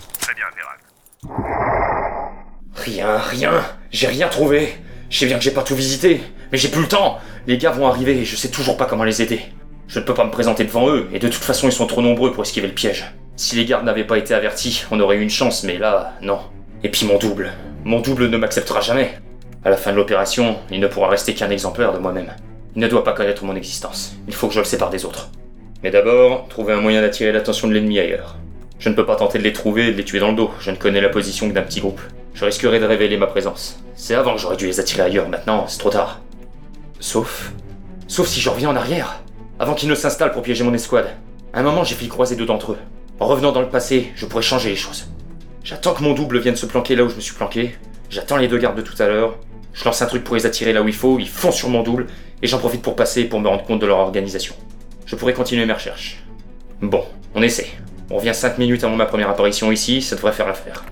Rien, 2.76 3.18
rien, 3.18 3.64
j'ai 3.90 4.06
rien 4.06 4.28
trouvé. 4.28 4.75
Je 5.10 5.18
sais 5.18 5.26
bien 5.26 5.38
que 5.38 5.42
j'ai 5.42 5.50
pas 5.50 5.64
tout 5.64 5.75
visité, 5.75 6.20
mais 6.52 6.58
j'ai 6.58 6.68
plus 6.68 6.82
le 6.82 6.88
temps. 6.88 7.18
Les 7.48 7.58
gars 7.58 7.72
vont 7.72 7.88
arriver 7.88 8.18
et 8.18 8.25
je 8.25 8.37
sais 8.37 8.50
toujours 8.50 8.76
pas 8.76 8.87
comment 8.87 9.04
les 9.04 9.22
aider. 9.22 9.40
Je 9.88 9.99
ne 9.99 10.04
peux 10.04 10.12
pas 10.12 10.25
me 10.25 10.30
présenter 10.30 10.64
devant 10.64 10.90
eux, 10.90 11.09
et 11.12 11.18
de 11.18 11.28
toute 11.28 11.42
façon 11.42 11.66
ils 11.66 11.73
sont 11.73 11.87
trop 11.87 12.02
nombreux 12.02 12.30
pour 12.30 12.42
esquiver 12.42 12.68
le 12.68 12.75
piège. 12.75 13.07
Si 13.37 13.57
les 13.57 13.64
gardes 13.64 13.87
n'avaient 13.87 14.04
pas 14.04 14.18
été 14.18 14.35
avertis, 14.35 14.85
on 14.90 15.00
aurait 15.00 15.16
eu 15.16 15.23
une 15.23 15.30
chance, 15.30 15.64
mais 15.64 15.78
là, 15.78 16.12
non. 16.21 16.40
Et 16.85 16.90
puis 16.90 17.07
mon 17.07 17.16
double. 17.16 17.52
Mon 17.85 18.00
double 18.00 18.28
ne 18.28 18.37
m'acceptera 18.37 18.83
jamais. 18.83 19.18
À 19.64 19.71
la 19.71 19.78
fin 19.78 19.92
de 19.92 19.97
l'opération, 19.97 20.59
il 20.71 20.80
ne 20.80 20.88
pourra 20.88 21.09
rester 21.09 21.33
qu'un 21.33 21.49
exemplaire 21.49 21.95
de 21.95 21.99
moi-même. 21.99 22.35
Il 22.76 22.83
ne 22.83 22.88
doit 22.88 23.02
pas 23.02 23.14
connaître 23.14 23.45
mon 23.45 23.57
existence. 23.57 24.14
Il 24.28 24.35
faut 24.35 24.49
que 24.49 24.54
je 24.54 24.59
le 24.59 24.64
sépare 24.66 24.90
des 24.90 25.07
autres. 25.07 25.30
Mais 25.83 25.90
d'abord, 25.90 26.49
trouver 26.49 26.75
un 26.75 26.80
moyen 26.80 27.00
d'attirer 27.00 27.33
l'attention 27.33 27.66
de 27.66 27.73
l'ennemi 27.73 27.99
ailleurs. 27.99 28.37
Je 28.78 28.90
ne 28.90 28.95
peux 28.95 29.07
pas 29.07 29.16
tenter 29.16 29.38
de 29.38 29.45
les 29.45 29.54
trouver 29.54 29.88
et 29.88 29.92
de 29.92 29.97
les 29.97 30.04
tuer 30.04 30.21
dans 30.21 30.30
le 30.30 30.37
dos. 30.37 30.50
Je 30.61 30.71
ne 30.71 30.76
connais 30.76 31.00
la 31.00 31.09
position 31.09 31.49
que 31.49 31.54
d'un 31.54 31.62
petit 31.62 31.80
groupe. 31.80 32.00
Je 32.35 32.45
risquerais 32.45 32.78
de 32.78 32.85
révéler 32.85 33.16
ma 33.16 33.26
présence. 33.26 33.83
C'est 33.95 34.14
avant 34.14 34.35
que 34.35 34.40
j'aurais 34.40 34.57
dû 34.57 34.66
les 34.66 34.80
attirer 34.80 35.02
ailleurs, 35.02 35.28
maintenant, 35.28 35.66
c'est 35.66 35.78
trop 35.78 35.90
tard. 35.90 36.21
Sauf. 37.00 37.52
Sauf 38.07 38.28
si 38.28 38.40
je 38.40 38.50
reviens 38.50 38.68
en 38.71 38.76
arrière. 38.76 39.23
Avant 39.60 39.74
qu'ils 39.74 39.88
ne 39.88 39.96
s'installent 39.96 40.30
pour 40.30 40.42
piéger 40.42 40.62
mon 40.62 40.72
escouade. 40.72 41.08
À 41.52 41.58
un 41.58 41.62
moment, 41.64 41.82
j'ai 41.82 41.96
failli 41.96 42.08
croiser 42.08 42.36
deux 42.36 42.46
d'entre 42.46 42.72
eux. 42.72 42.78
En 43.18 43.26
revenant 43.26 43.50
dans 43.50 43.60
le 43.60 43.68
passé, 43.68 44.12
je 44.14 44.24
pourrais 44.24 44.42
changer 44.42 44.70
les 44.70 44.76
choses. 44.76 45.08
J'attends 45.64 45.94
que 45.94 46.02
mon 46.04 46.14
double 46.14 46.38
vienne 46.38 46.54
se 46.54 46.64
planquer 46.64 46.94
là 46.94 47.02
où 47.02 47.08
je 47.08 47.16
me 47.16 47.20
suis 47.20 47.34
planqué. 47.34 47.74
J'attends 48.08 48.36
les 48.36 48.46
deux 48.46 48.58
gardes 48.58 48.76
de 48.76 48.82
tout 48.82 48.94
à 49.02 49.08
l'heure. 49.08 49.36
Je 49.72 49.84
lance 49.84 50.00
un 50.00 50.06
truc 50.06 50.22
pour 50.22 50.36
les 50.36 50.46
attirer 50.46 50.72
là 50.72 50.80
où 50.82 50.86
il 50.86 50.94
faut, 50.94 51.18
ils 51.18 51.28
foncent 51.28 51.56
sur 51.56 51.70
mon 51.70 51.82
double, 51.82 52.06
et 52.40 52.46
j'en 52.46 52.58
profite 52.58 52.82
pour 52.82 52.94
passer 52.94 53.24
pour 53.24 53.40
me 53.40 53.48
rendre 53.48 53.64
compte 53.64 53.80
de 53.80 53.86
leur 53.86 53.98
organisation. 53.98 54.54
Je 55.06 55.16
pourrais 55.16 55.34
continuer 55.34 55.66
mes 55.66 55.72
recherches. 55.72 56.22
Bon, 56.80 57.04
on 57.34 57.42
essaie. 57.42 57.66
On 58.10 58.16
revient 58.16 58.34
5 58.34 58.58
minutes 58.58 58.84
avant 58.84 58.94
ma 58.94 59.06
première 59.06 59.28
apparition 59.28 59.72
ici, 59.72 60.02
ça 60.02 60.14
devrait 60.14 60.32
faire 60.32 60.46
l'affaire. 60.46 60.84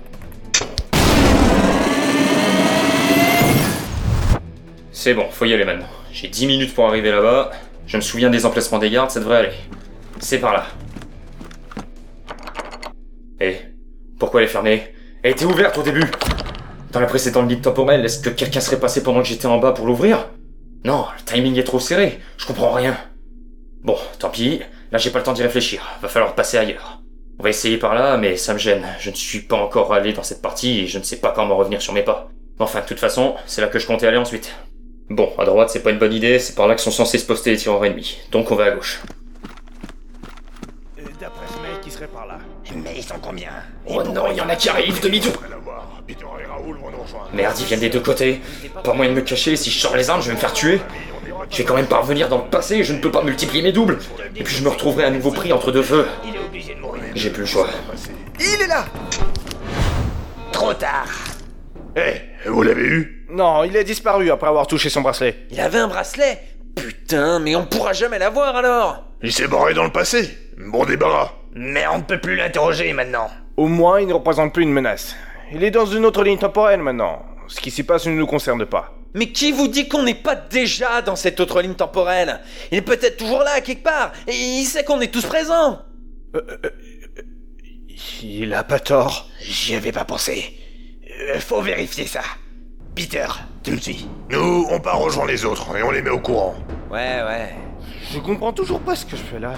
C'est 4.91 5.13
bon, 5.13 5.25
faut 5.31 5.45
y 5.45 5.53
aller 5.53 5.63
maintenant. 5.63 5.87
J'ai 6.11 6.27
10 6.27 6.47
minutes 6.47 6.75
pour 6.75 6.85
arriver 6.87 7.11
là-bas. 7.11 7.51
Je 7.87 7.95
me 7.95 8.01
souviens 8.01 8.29
des 8.29 8.45
emplacements 8.45 8.79
des 8.79 8.89
gardes, 8.89 9.11
ça 9.11 9.21
devrait 9.21 9.37
aller. 9.37 9.53
C'est 10.19 10.39
par 10.39 10.51
là. 10.51 10.67
Eh, 13.39 13.55
pourquoi 14.19 14.41
elle 14.41 14.47
est 14.47 14.51
fermée? 14.51 14.93
Elle 15.23 15.31
était 15.31 15.45
ouverte 15.45 15.77
au 15.77 15.83
début 15.83 16.03
Dans 16.91 16.99
la 16.99 17.05
précédente 17.05 17.49
ligne 17.49 17.61
temporelle, 17.61 18.03
est-ce 18.03 18.19
que 18.19 18.29
quelqu'un 18.29 18.59
serait 18.59 18.79
passé 18.79 19.03
pendant 19.03 19.21
que 19.21 19.27
j'étais 19.27 19.45
en 19.45 19.57
bas 19.57 19.71
pour 19.71 19.85
l'ouvrir? 19.85 20.27
Non, 20.83 21.05
le 21.17 21.23
timing 21.23 21.57
est 21.57 21.63
trop 21.63 21.79
serré, 21.79 22.19
je 22.37 22.45
comprends 22.45 22.73
rien. 22.73 22.97
Bon, 23.83 23.97
tant 24.19 24.29
pis, 24.29 24.59
là 24.91 24.97
j'ai 24.97 25.09
pas 25.09 25.19
le 25.19 25.23
temps 25.23 25.33
d'y 25.33 25.43
réfléchir, 25.43 25.81
va 26.01 26.09
falloir 26.09 26.35
passer 26.35 26.57
ailleurs. 26.57 27.01
On 27.39 27.43
va 27.43 27.49
essayer 27.49 27.77
par 27.77 27.95
là, 27.95 28.17
mais 28.17 28.35
ça 28.35 28.53
me 28.53 28.59
gêne. 28.59 28.85
Je 28.99 29.11
ne 29.11 29.15
suis 29.15 29.41
pas 29.41 29.55
encore 29.55 29.93
allé 29.93 30.11
dans 30.11 30.23
cette 30.23 30.41
partie 30.41 30.79
et 30.79 30.87
je 30.87 30.97
ne 30.97 31.03
sais 31.03 31.17
pas 31.17 31.31
comment 31.31 31.55
revenir 31.55 31.81
sur 31.81 31.93
mes 31.93 32.03
pas. 32.03 32.29
Enfin, 32.59 32.81
de 32.81 32.85
toute 32.85 32.99
façon, 32.99 33.35
c'est 33.45 33.61
là 33.61 33.67
que 33.67 33.79
je 33.79 33.87
comptais 33.87 34.07
aller 34.07 34.17
ensuite. 34.17 34.53
Bon, 35.09 35.31
à 35.37 35.45
droite, 35.45 35.69
c'est 35.71 35.81
pas 35.83 35.91
une 35.91 35.99
bonne 35.99 36.13
idée, 36.13 36.37
c'est 36.39 36.55
par 36.55 36.67
là 36.67 36.75
que 36.75 36.81
sont 36.81 36.91
censés 36.91 37.17
se 37.17 37.25
poster 37.25 37.51
les 37.51 37.57
tireurs 37.57 37.83
ennemis. 37.85 38.17
Donc 38.31 38.51
on 38.51 38.55
va 38.55 38.65
à 38.65 38.71
gauche. 38.71 38.99
D'après 41.19 41.45
ce 41.47 41.53
mec, 41.61 41.81
il 41.85 41.91
serait 41.91 42.07
par 42.07 42.27
là. 42.27 42.37
Mais 42.75 42.93
ils 42.97 43.03
sont 43.03 43.15
combien? 43.21 43.49
Oh 43.87 44.03
non, 44.03 44.25
il 44.31 44.37
y 44.37 44.41
en 44.41 44.49
a 44.49 44.55
qui 44.55 44.69
arrivent, 44.69 45.01
demi-tour 45.01 45.33
Merde, 47.33 47.55
ils 47.59 47.65
viennent 47.65 47.79
des 47.79 47.89
deux 47.89 48.01
côtés. 48.01 48.41
Pas 48.83 48.93
moyen 48.93 49.11
de 49.11 49.15
me 49.15 49.21
cacher, 49.21 49.55
si 49.55 49.71
je 49.71 49.79
sors 49.79 49.95
les 49.95 50.09
armes, 50.09 50.21
je 50.21 50.27
vais 50.27 50.33
me 50.33 50.39
faire 50.39 50.53
tuer. 50.53 50.81
Je 51.49 51.57
vais 51.57 51.63
quand 51.63 51.75
même 51.75 51.87
pas 51.87 51.99
revenir 51.99 52.27
dans 52.27 52.39
le 52.39 52.49
passé, 52.49 52.83
je 52.83 52.91
ne 52.93 52.99
peux 52.99 53.11
pas 53.11 53.23
multiplier 53.23 53.63
mes 53.63 53.71
doubles. 53.71 53.99
Et 54.35 54.43
puis 54.43 54.55
je 54.55 54.63
me 54.63 54.69
retrouverai 54.69 55.05
à 55.05 55.09
nouveau 55.09 55.31
pris 55.31 55.53
entre 55.53 55.71
deux 55.71 55.83
feux. 55.83 56.05
J'ai 57.15 57.29
plus 57.29 57.41
le 57.41 57.47
choix. 57.47 57.69
Il 58.39 58.61
est 58.61 58.67
là 58.67 58.85
Trop 60.51 60.73
tard 60.73 61.07
Eh, 61.95 62.49
vous 62.49 62.61
l'avez 62.63 62.83
eu? 62.83 63.16
Non, 63.29 63.63
il 63.63 63.75
a 63.75 63.83
disparu 63.83 64.31
après 64.31 64.47
avoir 64.47 64.67
touché 64.67 64.89
son 64.89 65.01
bracelet. 65.01 65.47
Il 65.51 65.59
avait 65.59 65.79
un 65.79 65.87
bracelet 65.87 66.39
Putain, 66.75 67.39
mais 67.39 67.55
on 67.55 67.65
pourra 67.65 67.93
jamais 67.93 68.19
l'avoir 68.19 68.55
alors 68.55 69.03
Il 69.23 69.33
s'est 69.33 69.47
barré 69.47 69.73
dans 69.73 69.83
le 69.83 69.91
passé. 69.91 70.37
Bon 70.57 70.85
débarras. 70.85 71.31
Mais 71.53 71.87
on 71.87 71.97
ne 71.97 72.03
peut 72.03 72.19
plus 72.19 72.35
l'interroger 72.35 72.93
maintenant. 72.93 73.29
Au 73.57 73.67
moins, 73.67 73.99
il 73.99 74.07
ne 74.07 74.13
représente 74.13 74.53
plus 74.53 74.63
une 74.63 74.71
menace. 74.71 75.15
Il 75.51 75.63
est 75.63 75.71
dans 75.71 75.85
une 75.85 76.05
autre 76.05 76.23
ligne 76.23 76.37
temporelle 76.37 76.81
maintenant. 76.81 77.25
Ce 77.47 77.59
qui 77.59 77.71
s'y 77.71 77.83
passe 77.83 78.05
ne 78.05 78.11
nous 78.11 78.27
concerne 78.27 78.65
pas. 78.65 78.93
Mais 79.13 79.31
qui 79.31 79.51
vous 79.51 79.67
dit 79.67 79.87
qu'on 79.87 80.03
n'est 80.03 80.13
pas 80.13 80.35
déjà 80.35 81.01
dans 81.01 81.15
cette 81.15 81.39
autre 81.39 81.61
ligne 81.61 81.73
temporelle? 81.73 82.41
Il 82.71 82.77
est 82.77 82.81
peut-être 82.83 83.17
toujours 83.17 83.39
là, 83.39 83.61
quelque 83.61 83.83
part, 83.83 84.11
et 84.27 84.35
il 84.35 84.65
sait 84.65 84.83
qu'on 84.83 85.01
est 85.01 85.11
tous 85.11 85.25
présents 85.25 85.81
Il 88.21 88.53
a 88.53 88.63
pas 88.63 88.79
tort. 88.79 89.27
J'y 89.41 89.75
avais 89.75 89.91
pas 89.91 90.05
pensé. 90.05 90.53
Euh, 91.29 91.39
faut 91.39 91.61
vérifier 91.61 92.05
ça. 92.05 92.21
Peter, 92.97 93.27
tu 93.61 93.73
me 93.73 93.77
suis. 93.77 94.07
Nous, 94.31 94.65
on 94.71 94.79
part 94.79 94.97
rejoindre 94.97 95.29
les 95.29 95.45
autres 95.45 95.77
et 95.77 95.83
on 95.83 95.91
les 95.91 96.01
met 96.01 96.09
au 96.09 96.19
courant. 96.19 96.55
Ouais, 96.89 97.21
ouais. 97.21 97.53
Je 98.11 98.17
comprends 98.17 98.51
toujours 98.51 98.79
pas 98.79 98.95
ce 98.95 99.05
que 99.05 99.15
je 99.15 99.21
fais 99.21 99.39
là. 99.39 99.53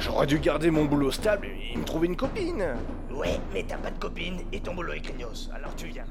J'aurais 0.00 0.26
dû 0.26 0.38
garder 0.38 0.70
mon 0.70 0.86
boulot 0.86 1.10
stable 1.10 1.48
et 1.48 1.76
me 1.76 1.84
trouver 1.84 2.06
une 2.06 2.16
copine. 2.16 2.64
Ouais, 3.10 3.38
mais 3.52 3.62
t'as 3.62 3.76
pas 3.76 3.90
de 3.90 3.98
copine 3.98 4.40
et 4.52 4.60
ton 4.60 4.74
boulot 4.74 4.94
est 4.94 5.00
craignos, 5.00 5.50
alors 5.54 5.76
tu 5.76 5.88
viens. 5.88 6.06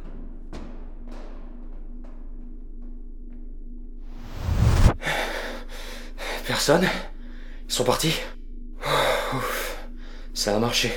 Personne? 6.46 6.86
Ils 7.68 7.74
sont 7.74 7.86
partis? 7.86 8.22
Ouf. 9.34 9.88
Ça 10.36 10.56
a 10.56 10.60
marché. 10.60 10.92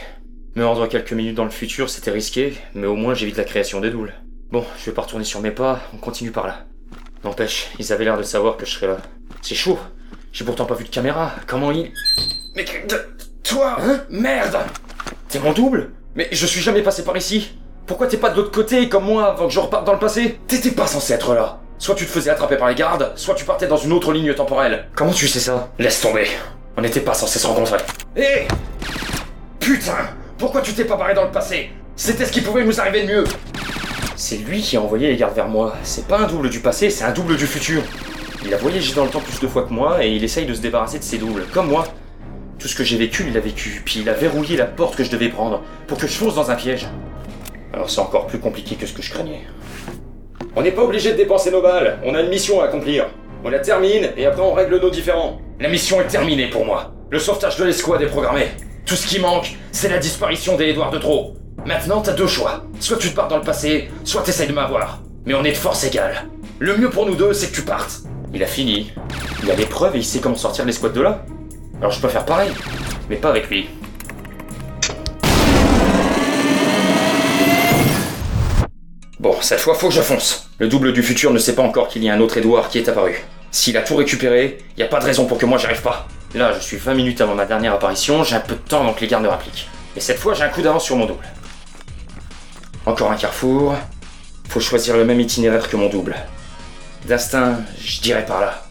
Me 0.56 0.66
rendre 0.66 0.86
quelques 0.88 1.14
minutes 1.14 1.36
dans 1.36 1.44
le 1.44 1.50
futur, 1.50 1.88
c'était 1.88 2.10
risqué, 2.10 2.52
mais 2.74 2.86
au 2.86 2.96
moins 2.96 3.14
j'évite 3.14 3.38
la 3.38 3.44
création 3.44 3.80
des 3.80 3.88
doubles. 3.88 4.12
Bon, 4.50 4.64
je 4.78 4.86
vais 4.86 4.92
pas 4.94 5.02
retourner 5.02 5.24
sur 5.24 5.40
mes 5.40 5.50
pas, 5.50 5.80
on 5.94 5.98
continue 5.98 6.30
par 6.30 6.46
là. 6.46 6.60
N'empêche, 7.24 7.68
ils 7.78 7.92
avaient 7.92 8.04
l'air 8.04 8.16
de 8.16 8.22
savoir 8.22 8.56
que 8.56 8.64
je 8.64 8.70
serais 8.72 8.86
là. 8.86 8.96
C'est 9.42 9.54
chaud. 9.54 9.78
J'ai 10.32 10.44
pourtant 10.44 10.64
pas 10.64 10.74
vu 10.74 10.84
de 10.84 10.88
caméra. 10.88 11.32
Comment 11.46 11.70
ils... 11.70 11.92
Mais 12.54 12.64
que- 12.64 12.86
de- 12.86 13.08
toi 13.42 13.76
Hein 13.80 14.00
Merde 14.08 14.56
T'es 15.28 15.38
mon 15.38 15.52
double 15.52 15.90
Mais 16.14 16.28
je 16.32 16.46
suis 16.46 16.60
jamais 16.60 16.82
passé 16.82 17.04
par 17.04 17.16
ici. 17.16 17.58
Pourquoi 17.86 18.06
t'es 18.06 18.16
pas 18.16 18.30
de 18.30 18.36
l'autre 18.36 18.50
côté 18.50 18.88
comme 18.88 19.04
moi 19.04 19.30
avant 19.32 19.46
que 19.48 19.52
je 19.52 19.60
reparte 19.60 19.84
dans 19.86 19.92
le 19.94 19.98
passé 19.98 20.38
T'étais 20.46 20.70
pas 20.70 20.86
censé 20.86 21.12
être 21.14 21.34
là. 21.34 21.60
Soit 21.78 21.94
tu 21.94 22.04
te 22.06 22.10
faisais 22.10 22.30
attraper 22.30 22.56
par 22.56 22.68
les 22.68 22.74
gardes, 22.74 23.12
soit 23.16 23.34
tu 23.34 23.44
partais 23.44 23.66
dans 23.66 23.76
une 23.76 23.92
autre 23.92 24.12
ligne 24.12 24.34
temporelle. 24.34 24.88
Comment 24.94 25.12
tu 25.12 25.28
sais 25.28 25.40
ça 25.40 25.70
Laisse 25.78 26.00
tomber. 26.00 26.26
On 26.76 26.80
n'était 26.82 27.00
pas 27.00 27.14
censé 27.14 27.38
se 27.38 27.46
rencontrer. 27.46 27.78
Hé 28.16 28.46
Putain 29.60 30.08
Pourquoi 30.38 30.60
tu 30.62 30.72
t'es 30.74 30.84
pas 30.84 30.96
barré 30.96 31.14
dans 31.14 31.24
le 31.24 31.30
passé? 31.32 31.70
C'était 31.96 32.24
ce 32.26 32.32
qui 32.32 32.40
pouvait 32.40 32.64
nous 32.64 32.80
arriver 32.80 33.02
de 33.02 33.08
mieux. 33.12 33.24
C'est 34.20 34.38
lui 34.38 34.60
qui 34.60 34.76
a 34.76 34.82
envoyé 34.82 35.06
les 35.06 35.16
gardes 35.16 35.36
vers 35.36 35.46
moi. 35.46 35.76
C'est 35.84 36.08
pas 36.08 36.18
un 36.18 36.26
double 36.26 36.50
du 36.50 36.58
passé, 36.58 36.90
c'est 36.90 37.04
un 37.04 37.12
double 37.12 37.36
du 37.36 37.46
futur. 37.46 37.82
Il 38.44 38.52
a 38.52 38.56
voyagé 38.56 38.92
dans 38.92 39.04
le 39.04 39.10
temps 39.10 39.20
plus 39.20 39.38
de 39.38 39.46
fois 39.46 39.62
que 39.62 39.72
moi 39.72 40.04
et 40.04 40.10
il 40.10 40.24
essaye 40.24 40.44
de 40.44 40.54
se 40.54 40.60
débarrasser 40.60 40.98
de 40.98 41.04
ses 41.04 41.18
doubles, 41.18 41.44
comme 41.54 41.68
moi. 41.68 41.86
Tout 42.58 42.66
ce 42.66 42.74
que 42.74 42.82
j'ai 42.82 42.96
vécu, 42.96 43.26
il 43.28 43.32
l'a 43.32 43.38
vécu, 43.38 43.80
puis 43.84 44.00
il 44.00 44.08
a 44.08 44.14
verrouillé 44.14 44.56
la 44.56 44.64
porte 44.64 44.96
que 44.96 45.04
je 45.04 45.10
devais 45.12 45.28
prendre 45.28 45.62
pour 45.86 45.98
que 45.98 46.08
je 46.08 46.14
fonce 46.14 46.34
dans 46.34 46.50
un 46.50 46.56
piège. 46.56 46.88
Alors 47.72 47.88
c'est 47.88 48.00
encore 48.00 48.26
plus 48.26 48.40
compliqué 48.40 48.74
que 48.74 48.86
ce 48.86 48.92
que 48.92 49.02
je 49.02 49.12
craignais. 49.12 49.42
On 50.56 50.62
n'est 50.62 50.72
pas 50.72 50.82
obligé 50.82 51.12
de 51.12 51.16
dépenser 51.16 51.52
nos 51.52 51.62
balles, 51.62 52.00
on 52.04 52.16
a 52.16 52.20
une 52.20 52.28
mission 52.28 52.60
à 52.60 52.64
accomplir. 52.64 53.06
On 53.44 53.50
la 53.50 53.60
termine 53.60 54.10
et 54.16 54.26
après 54.26 54.42
on 54.42 54.52
règle 54.52 54.80
nos 54.80 54.90
différends. 54.90 55.40
La 55.60 55.68
mission 55.68 56.00
est 56.00 56.08
terminée 56.08 56.50
pour 56.50 56.64
moi. 56.64 56.92
Le 57.10 57.20
sauvetage 57.20 57.56
de 57.56 57.62
l'escouade 57.62 58.02
est 58.02 58.06
programmé. 58.06 58.48
Tout 58.84 58.96
ce 58.96 59.06
qui 59.06 59.20
manque, 59.20 59.56
c'est 59.70 59.88
la 59.88 59.98
disparition 59.98 60.56
des 60.56 60.72
de 60.72 60.98
trop. 60.98 61.36
Maintenant, 61.66 62.00
t'as 62.00 62.12
deux 62.12 62.26
choix. 62.26 62.64
Soit 62.80 62.96
tu 62.98 63.10
te 63.10 63.16
pars 63.16 63.28
dans 63.28 63.36
le 63.36 63.42
passé, 63.42 63.90
soit 64.04 64.22
t'essayes 64.22 64.48
de 64.48 64.52
m'avoir. 64.52 65.00
Mais 65.26 65.34
on 65.34 65.44
est 65.44 65.52
de 65.52 65.56
force 65.56 65.84
égale. 65.84 66.28
Le 66.58 66.76
mieux 66.76 66.88
pour 66.88 67.06
nous 67.06 67.14
deux, 67.14 67.32
c'est 67.32 67.48
que 67.50 67.56
tu 67.56 67.62
partes. 67.62 68.00
Il 68.32 68.42
a 68.42 68.46
fini. 68.46 68.92
Il 69.42 69.50
a 69.50 69.54
des 69.54 69.66
preuves 69.66 69.96
et 69.96 69.98
il 69.98 70.04
sait 70.04 70.20
comment 70.20 70.36
sortir 70.36 70.64
l'escouade 70.64 70.92
de 70.92 71.00
là. 71.00 71.24
Alors 71.80 71.92
je 71.92 72.00
peux 72.00 72.08
faire 72.08 72.24
pareil, 72.24 72.50
mais 73.08 73.16
pas 73.16 73.30
avec 73.30 73.48
lui. 73.48 73.68
Bon, 79.20 79.34
cette 79.40 79.60
fois, 79.60 79.74
faut 79.74 79.88
que 79.88 79.94
je 79.94 80.00
fonce. 80.00 80.48
Le 80.58 80.68
double 80.68 80.92
du 80.92 81.02
futur 81.02 81.32
ne 81.32 81.38
sait 81.38 81.54
pas 81.54 81.62
encore 81.62 81.88
qu'il 81.88 82.04
y 82.04 82.08
a 82.08 82.14
un 82.14 82.20
autre 82.20 82.38
Edouard 82.38 82.68
qui 82.68 82.78
est 82.78 82.88
apparu. 82.88 83.24
S'il 83.50 83.76
a 83.76 83.82
tout 83.82 83.96
récupéré, 83.96 84.58
y 84.76 84.82
a 84.82 84.86
pas 84.86 85.00
de 85.00 85.04
raison 85.04 85.26
pour 85.26 85.38
que 85.38 85.46
moi 85.46 85.58
j'arrive 85.58 85.82
pas. 85.82 86.06
Là, 86.34 86.52
je 86.52 86.60
suis 86.60 86.76
20 86.76 86.94
minutes 86.94 87.20
avant 87.20 87.34
ma 87.34 87.46
dernière 87.46 87.74
apparition, 87.74 88.22
j'ai 88.22 88.36
un 88.36 88.40
peu 88.40 88.54
de 88.54 88.60
temps 88.60 88.80
avant 88.80 88.92
que 88.92 89.00
les 89.00 89.06
gardes 89.06 89.24
ne 89.24 89.28
rappliquent. 89.28 89.68
Et 89.96 90.00
cette 90.00 90.18
fois, 90.18 90.34
j'ai 90.34 90.44
un 90.44 90.48
coup 90.48 90.62
d'avance 90.62 90.84
sur 90.84 90.96
mon 90.96 91.06
double. 91.06 91.24
Encore 92.88 93.12
un 93.12 93.16
carrefour. 93.16 93.74
Faut 94.48 94.60
choisir 94.60 94.96
le 94.96 95.04
même 95.04 95.20
itinéraire 95.20 95.68
que 95.68 95.76
mon 95.76 95.90
double. 95.90 96.16
D'instinct, 97.06 97.60
je 97.78 98.00
dirais 98.00 98.24
par 98.24 98.40
là. 98.40 98.62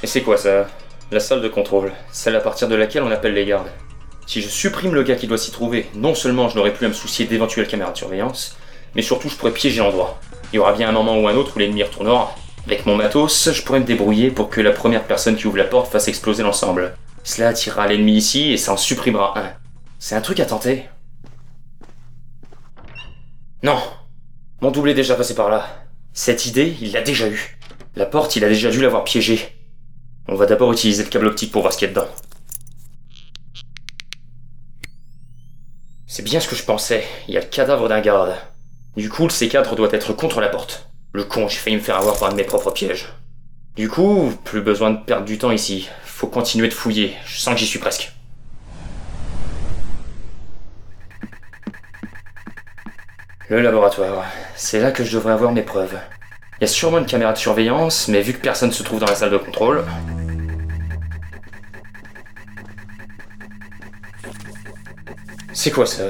Et 0.00 0.06
c'est 0.06 0.20
quoi 0.20 0.36
ça? 0.36 0.68
La 1.10 1.18
salle 1.18 1.42
de 1.42 1.48
contrôle, 1.48 1.90
celle 2.12 2.36
à 2.36 2.40
partir 2.40 2.68
de 2.68 2.76
laquelle 2.76 3.02
on 3.02 3.10
appelle 3.10 3.34
les 3.34 3.46
gardes. 3.46 3.66
Si 4.28 4.42
je 4.42 4.46
supprime 4.46 4.94
le 4.94 5.02
gars 5.02 5.16
qui 5.16 5.26
doit 5.26 5.38
s'y 5.38 5.50
trouver, 5.50 5.90
non 5.96 6.14
seulement 6.14 6.48
je 6.48 6.54
n'aurai 6.54 6.72
plus 6.72 6.86
à 6.86 6.90
me 6.90 6.94
soucier 6.94 7.26
d'éventuelles 7.26 7.66
caméras 7.66 7.90
de 7.90 7.98
surveillance, 7.98 8.56
mais 8.94 9.02
surtout 9.02 9.28
je 9.28 9.34
pourrais 9.34 9.50
piéger 9.50 9.80
l'endroit. 9.80 10.20
Il 10.52 10.56
y 10.56 10.58
aura 10.60 10.72
bien 10.72 10.88
un 10.88 10.92
moment 10.92 11.18
ou 11.18 11.26
un 11.26 11.34
autre 11.34 11.56
où 11.56 11.58
l'ennemi 11.58 11.82
retournera. 11.82 12.32
Avec 12.64 12.86
mon 12.86 12.94
matos, 12.94 13.50
je 13.52 13.62
pourrais 13.62 13.80
me 13.80 13.84
débrouiller 13.84 14.30
pour 14.30 14.50
que 14.50 14.60
la 14.60 14.70
première 14.70 15.02
personne 15.02 15.34
qui 15.34 15.48
ouvre 15.48 15.58
la 15.58 15.64
porte 15.64 15.90
fasse 15.90 16.06
exploser 16.06 16.44
l'ensemble. 16.44 16.94
Cela 17.24 17.48
attirera 17.48 17.86
l'ennemi 17.86 18.16
ici 18.16 18.52
et 18.52 18.56
ça 18.56 18.72
en 18.72 18.76
supprimera 18.76 19.38
un. 19.38 19.52
C'est 19.98 20.14
un 20.14 20.20
truc 20.20 20.40
à 20.40 20.46
tenter. 20.46 20.88
Non 23.62 23.78
Mon 24.60 24.70
double 24.70 24.90
est 24.90 24.94
déjà 24.94 25.14
passé 25.14 25.34
par 25.34 25.50
là. 25.50 25.66
Cette 26.12 26.46
idée, 26.46 26.76
il 26.80 26.92
l'a 26.92 27.02
déjà 27.02 27.28
eue. 27.28 27.58
La 27.96 28.06
porte, 28.06 28.36
il 28.36 28.44
a 28.44 28.48
déjà 28.48 28.70
dû 28.70 28.80
l'avoir 28.80 29.04
piégée. 29.04 29.40
On 30.28 30.34
va 30.34 30.46
d'abord 30.46 30.72
utiliser 30.72 31.02
le 31.02 31.08
câble 31.08 31.26
optique 31.26 31.50
pour 31.50 31.62
voir 31.62 31.72
ce 31.72 31.78
qu'il 31.78 31.88
y 31.88 31.90
a 31.90 31.94
dedans. 31.94 32.08
C'est 36.06 36.22
bien 36.22 36.40
ce 36.40 36.48
que 36.48 36.56
je 36.56 36.64
pensais. 36.64 37.04
Il 37.26 37.34
y 37.34 37.36
a 37.36 37.40
le 37.40 37.46
cadavre 37.46 37.88
d'un 37.88 38.00
garde. 38.00 38.34
Du 38.96 39.08
coup, 39.08 39.24
le 39.24 39.28
C4 39.28 39.74
doit 39.74 39.92
être 39.92 40.12
contre 40.12 40.40
la 40.40 40.48
porte. 40.48 40.88
Le 41.12 41.24
con, 41.24 41.48
j'ai 41.48 41.58
failli 41.58 41.76
me 41.76 41.80
faire 41.80 41.96
avoir 41.96 42.18
par 42.18 42.28
un 42.28 42.32
de 42.32 42.36
mes 42.36 42.44
propres 42.44 42.70
pièges. 42.70 43.08
Du 43.76 43.88
coup, 43.88 44.32
plus 44.44 44.60
besoin 44.60 44.90
de 44.90 44.98
perdre 44.98 45.24
du 45.24 45.38
temps 45.38 45.50
ici. 45.50 45.88
Faut 46.18 46.26
continuer 46.26 46.66
de 46.66 46.74
fouiller. 46.74 47.14
Je 47.26 47.38
sens 47.38 47.54
que 47.54 47.60
j'y 47.60 47.66
suis 47.66 47.78
presque. 47.78 48.12
Le 53.48 53.60
laboratoire. 53.60 54.24
C'est 54.56 54.80
là 54.80 54.90
que 54.90 55.04
je 55.04 55.12
devrais 55.12 55.32
avoir 55.32 55.52
mes 55.52 55.62
preuves. 55.62 55.96
Il 56.58 56.62
y 56.62 56.64
a 56.64 56.66
sûrement 56.66 56.98
une 56.98 57.06
caméra 57.06 57.32
de 57.32 57.38
surveillance, 57.38 58.08
mais 58.08 58.20
vu 58.20 58.32
que 58.32 58.40
personne 58.40 58.72
se 58.72 58.82
trouve 58.82 58.98
dans 58.98 59.06
la 59.06 59.14
salle 59.14 59.30
de 59.30 59.36
contrôle. 59.36 59.84
C'est 65.52 65.70
quoi 65.70 65.86
ça? 65.86 66.02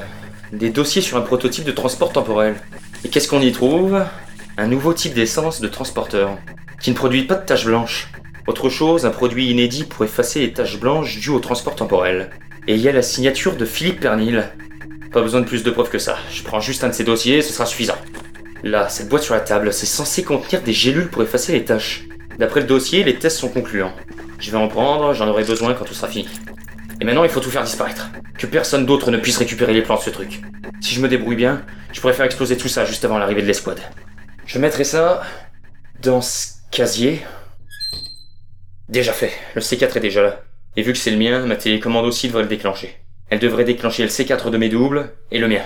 Des 0.53 0.71
dossiers 0.71 1.03
sur 1.03 1.19
un 1.19 1.21
prototype 1.21 1.65
de 1.65 1.73
transport 1.73 2.15
temporel. 2.15 2.57
Et 3.05 3.11
qu'est-ce 3.11 3.29
qu'on 3.29 3.43
y 3.43 3.53
trouve? 3.53 4.03
Un 4.57 4.69
nouveau 4.69 4.95
type 4.95 5.13
d'essence 5.13 5.61
de 5.61 5.69
transporteur, 5.69 6.39
qui 6.81 6.93
ne 6.93 6.97
produit 6.97 7.25
pas 7.25 7.35
de 7.35 7.45
taches 7.45 7.67
blanches. 7.67 8.09
Autre 8.49 8.71
chose, 8.71 9.05
un 9.05 9.11
produit 9.11 9.51
inédit 9.51 9.85
pour 9.85 10.07
effacer 10.07 10.41
les 10.41 10.55
taches 10.55 10.81
blanches 10.81 11.21
dues 11.21 11.29
au 11.29 11.39
transport 11.39 11.77
temporel. 11.77 12.31
Et 12.67 12.77
il 12.77 12.81
y 12.81 12.89
a 12.89 12.93
la 12.93 13.03
signature 13.03 13.57
de 13.57 13.67
Philippe 13.67 14.01
Pernil. 14.01 14.49
Pas 15.13 15.21
besoin 15.21 15.43
de 15.43 15.47
plus 15.47 15.63
de 15.65 15.71
preuves 15.71 15.91
que 15.91 15.99
ça. 15.99 16.17
Je 16.33 16.43
prends 16.43 16.59
juste 16.59 16.83
un 16.83 16.89
de 16.89 16.95
ces 16.95 17.05
dossiers, 17.05 17.43
ce 17.43 17.53
sera 17.53 17.67
suffisant. 17.67 17.99
Là, 18.63 18.89
cette 18.89 19.11
boîte 19.11 19.25
sur 19.25 19.35
la 19.35 19.41
table, 19.41 19.71
c'est 19.71 19.85
censé 19.85 20.25
contenir 20.25 20.63
des 20.63 20.73
gélules 20.73 21.11
pour 21.11 21.23
effacer 21.23 21.53
les 21.53 21.63
taches. 21.63 22.05
D'après 22.39 22.61
le 22.61 22.67
dossier, 22.67 23.05
les 23.05 23.17
tests 23.17 23.37
sont 23.37 23.51
concluants. 23.51 23.93
Je 24.39 24.51
vais 24.51 24.57
en 24.57 24.69
prendre, 24.69 25.13
j'en 25.13 25.29
aurai 25.29 25.45
besoin 25.45 25.75
quand 25.75 25.85
tout 25.85 25.93
sera 25.93 26.09
fini. 26.09 26.27
Et 27.03 27.05
maintenant, 27.05 27.25
il 27.25 27.31
faut 27.31 27.41
tout 27.41 27.51
faire 27.51 27.65
disparaître. 27.65 28.09
Que 28.39 28.47
personne 28.47 28.87
d'autre 28.87 29.11
ne 29.11 29.19
puisse 29.19 29.37
récupérer 29.37 29.75
les 29.75 29.83
plans 29.83 29.99
de 29.99 30.03
ce 30.03 30.11
truc. 30.11 30.41
Si 30.81 30.95
je 30.95 31.03
me 31.03 31.09
débrouille 31.09 31.37
bien, 31.37 31.67
je 31.93 32.01
pourrais 32.01 32.15
faire 32.15 32.25
exploser 32.25 32.57
tout 32.57 32.69
ça 32.69 32.87
juste 32.87 33.05
avant 33.05 33.19
l'arrivée 33.19 33.43
de 33.43 33.47
l'escouade. 33.47 33.81
Je 34.47 34.59
mettrai 34.59 34.85
ça 34.85 35.21
dans 36.01 36.23
ce 36.23 36.47
casier. 36.71 37.21
Déjà 38.89 39.13
fait, 39.13 39.33
le 39.55 39.61
C4 39.61 39.97
est 39.97 40.01
déjà 40.01 40.23
là. 40.23 40.41
Et 40.77 40.83
vu 40.83 40.93
que 40.93 40.99
c'est 40.99 41.11
le 41.11 41.19
mien, 41.19 41.45
ma 41.47 41.57
télécommande 41.57 42.07
aussi 42.07 42.29
devrait 42.29 42.43
le 42.43 42.49
déclencher. 42.49 42.97
Elle 43.31 43.39
devrait 43.39 43.65
déclencher 43.65 44.03
le 44.03 44.09
C4 44.09 44.51
de 44.51 44.57
mes 44.57 44.69
doubles 44.69 45.13
et 45.31 45.39
le 45.39 45.49
mien. 45.49 45.63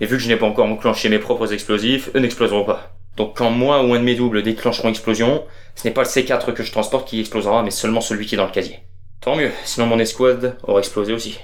Et 0.00 0.06
vu 0.06 0.16
que 0.16 0.22
je 0.22 0.28
n'ai 0.28 0.36
pas 0.36 0.46
encore 0.46 0.66
enclenché 0.66 1.08
mes 1.08 1.20
propres 1.20 1.52
explosifs, 1.52 2.10
eux 2.14 2.18
n'exploseront 2.18 2.64
pas. 2.64 2.96
Donc 3.16 3.36
quand 3.36 3.50
moi 3.50 3.84
ou 3.84 3.94
un 3.94 3.98
de 4.00 4.04
mes 4.04 4.16
doubles 4.16 4.42
déclencheront 4.42 4.88
explosion, 4.88 5.44
ce 5.76 5.86
n'est 5.86 5.94
pas 5.94 6.02
le 6.02 6.08
C4 6.08 6.52
que 6.52 6.64
je 6.64 6.72
transporte 6.72 7.06
qui 7.08 7.20
explosera, 7.20 7.62
mais 7.62 7.70
seulement 7.70 8.00
celui 8.00 8.26
qui 8.26 8.34
est 8.34 8.38
dans 8.38 8.46
le 8.46 8.50
casier. 8.52 8.80
Tant 9.20 9.36
mieux, 9.36 9.52
sinon 9.64 9.86
mon 9.86 10.00
escouade 10.00 10.56
aurait 10.64 10.80
explosé 10.80 11.12
aussi. 11.12 11.38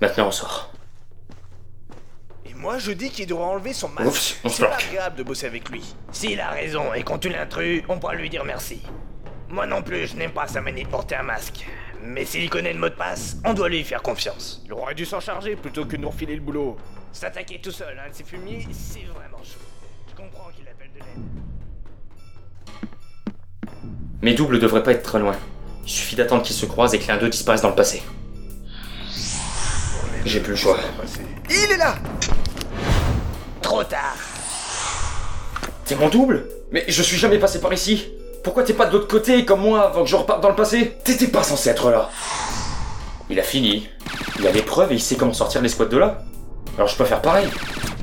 Maintenant 0.00 0.26
on 0.28 0.32
sort. 0.32 0.72
Et 2.44 2.54
moi 2.54 2.78
je 2.78 2.90
dis 2.90 3.10
qu'il 3.10 3.26
devrait 3.28 3.44
enlever 3.44 3.72
son 3.72 3.88
masque. 3.90 4.08
Oups, 4.08 4.36
on 4.42 4.48
se 4.48 4.56
C'est 4.56 4.62
pas 4.62 4.68
planque. 4.70 4.82
agréable 4.88 5.16
de 5.16 5.22
bosser 5.22 5.46
avec 5.46 5.68
lui. 5.70 5.82
S'il 6.10 6.40
a 6.40 6.50
raison 6.50 6.92
et 6.92 7.04
qu'on 7.04 7.18
tue 7.18 7.28
l'intrus, 7.28 7.84
on 7.88 7.98
pourra 8.00 8.16
lui 8.16 8.28
dire 8.28 8.44
merci. 8.44 8.82
Moi 9.48 9.66
non 9.66 9.82
plus, 9.82 10.08
je 10.08 10.16
n'aime 10.16 10.32
pas 10.32 10.48
sa 10.48 10.60
manie 10.60 10.82
de 10.82 10.88
porter 10.88 11.14
un 11.14 11.22
masque. 11.22 11.66
Mais 12.02 12.24
s'il 12.24 12.50
connaît 12.50 12.72
le 12.72 12.78
mot 12.78 12.88
de 12.88 12.94
passe, 12.94 13.36
on 13.44 13.54
doit 13.54 13.68
lui 13.68 13.84
faire 13.84 14.02
confiance. 14.02 14.62
Il 14.66 14.72
aurait 14.72 14.94
dû 14.94 15.04
s'en 15.04 15.20
charger 15.20 15.54
plutôt 15.56 15.84
que 15.84 15.96
de 15.96 16.02
nous 16.02 16.10
refiler 16.10 16.34
le 16.34 16.40
boulot. 16.40 16.76
S'attaquer 17.12 17.60
tout 17.60 17.70
seul 17.70 17.96
à 17.98 18.04
un 18.04 18.10
de 18.10 18.14
ces 18.14 18.24
fumiers, 18.24 18.66
c'est 18.72 19.04
vraiment 19.04 19.42
chaud. 19.42 19.60
Je 20.10 20.16
comprends 20.16 20.50
qu'il 20.54 20.66
appelle 20.68 20.90
de 20.94 20.98
l'aide. 20.98 21.24
Mes 24.20 24.34
doubles 24.34 24.58
devraient 24.58 24.82
pas 24.82 24.92
être 24.92 25.04
très 25.04 25.20
loin. 25.20 25.36
Il 25.84 25.90
suffit 25.90 26.16
d'attendre 26.16 26.42
qu'ils 26.42 26.56
se 26.56 26.66
croisent 26.66 26.94
et 26.94 26.98
que 26.98 27.06
l'un 27.06 27.16
d'eux 27.16 27.28
disparaisse 27.28 27.62
dans 27.62 27.70
le 27.70 27.76
passé. 27.76 28.02
J'ai 30.24 30.40
plus 30.40 30.50
le 30.50 30.56
choix. 30.56 30.78
Il 31.48 31.72
est 31.72 31.76
là 31.76 31.94
Trop 33.62 33.84
tard. 33.84 34.16
T'es 35.84 35.94
mon 35.94 36.08
double? 36.08 36.48
Mais 36.72 36.84
je 36.88 37.02
suis 37.02 37.16
jamais 37.16 37.38
passé 37.38 37.60
par 37.60 37.72
ici 37.72 38.08
Pourquoi 38.46 38.62
t'es 38.62 38.74
pas 38.74 38.86
de 38.86 38.92
l'autre 38.92 39.08
côté 39.08 39.44
comme 39.44 39.62
moi 39.62 39.88
avant 39.88 40.04
que 40.04 40.08
je 40.08 40.14
reparte 40.14 40.40
dans 40.40 40.50
le 40.50 40.54
passé 40.54 40.98
T'étais 41.02 41.26
pas 41.26 41.42
censé 41.42 41.68
être 41.68 41.90
là 41.90 42.08
Il 43.28 43.40
a 43.40 43.42
fini. 43.42 43.88
Il 44.38 44.46
a 44.46 44.52
les 44.52 44.62
preuves 44.62 44.92
et 44.92 44.94
il 44.94 45.00
sait 45.00 45.16
comment 45.16 45.32
sortir 45.32 45.60
les 45.62 45.68
squats 45.68 45.86
de 45.86 45.96
là. 45.96 46.22
Alors 46.76 46.86
je 46.86 46.96
peux 46.96 47.04
faire 47.04 47.20
pareil. 47.20 47.48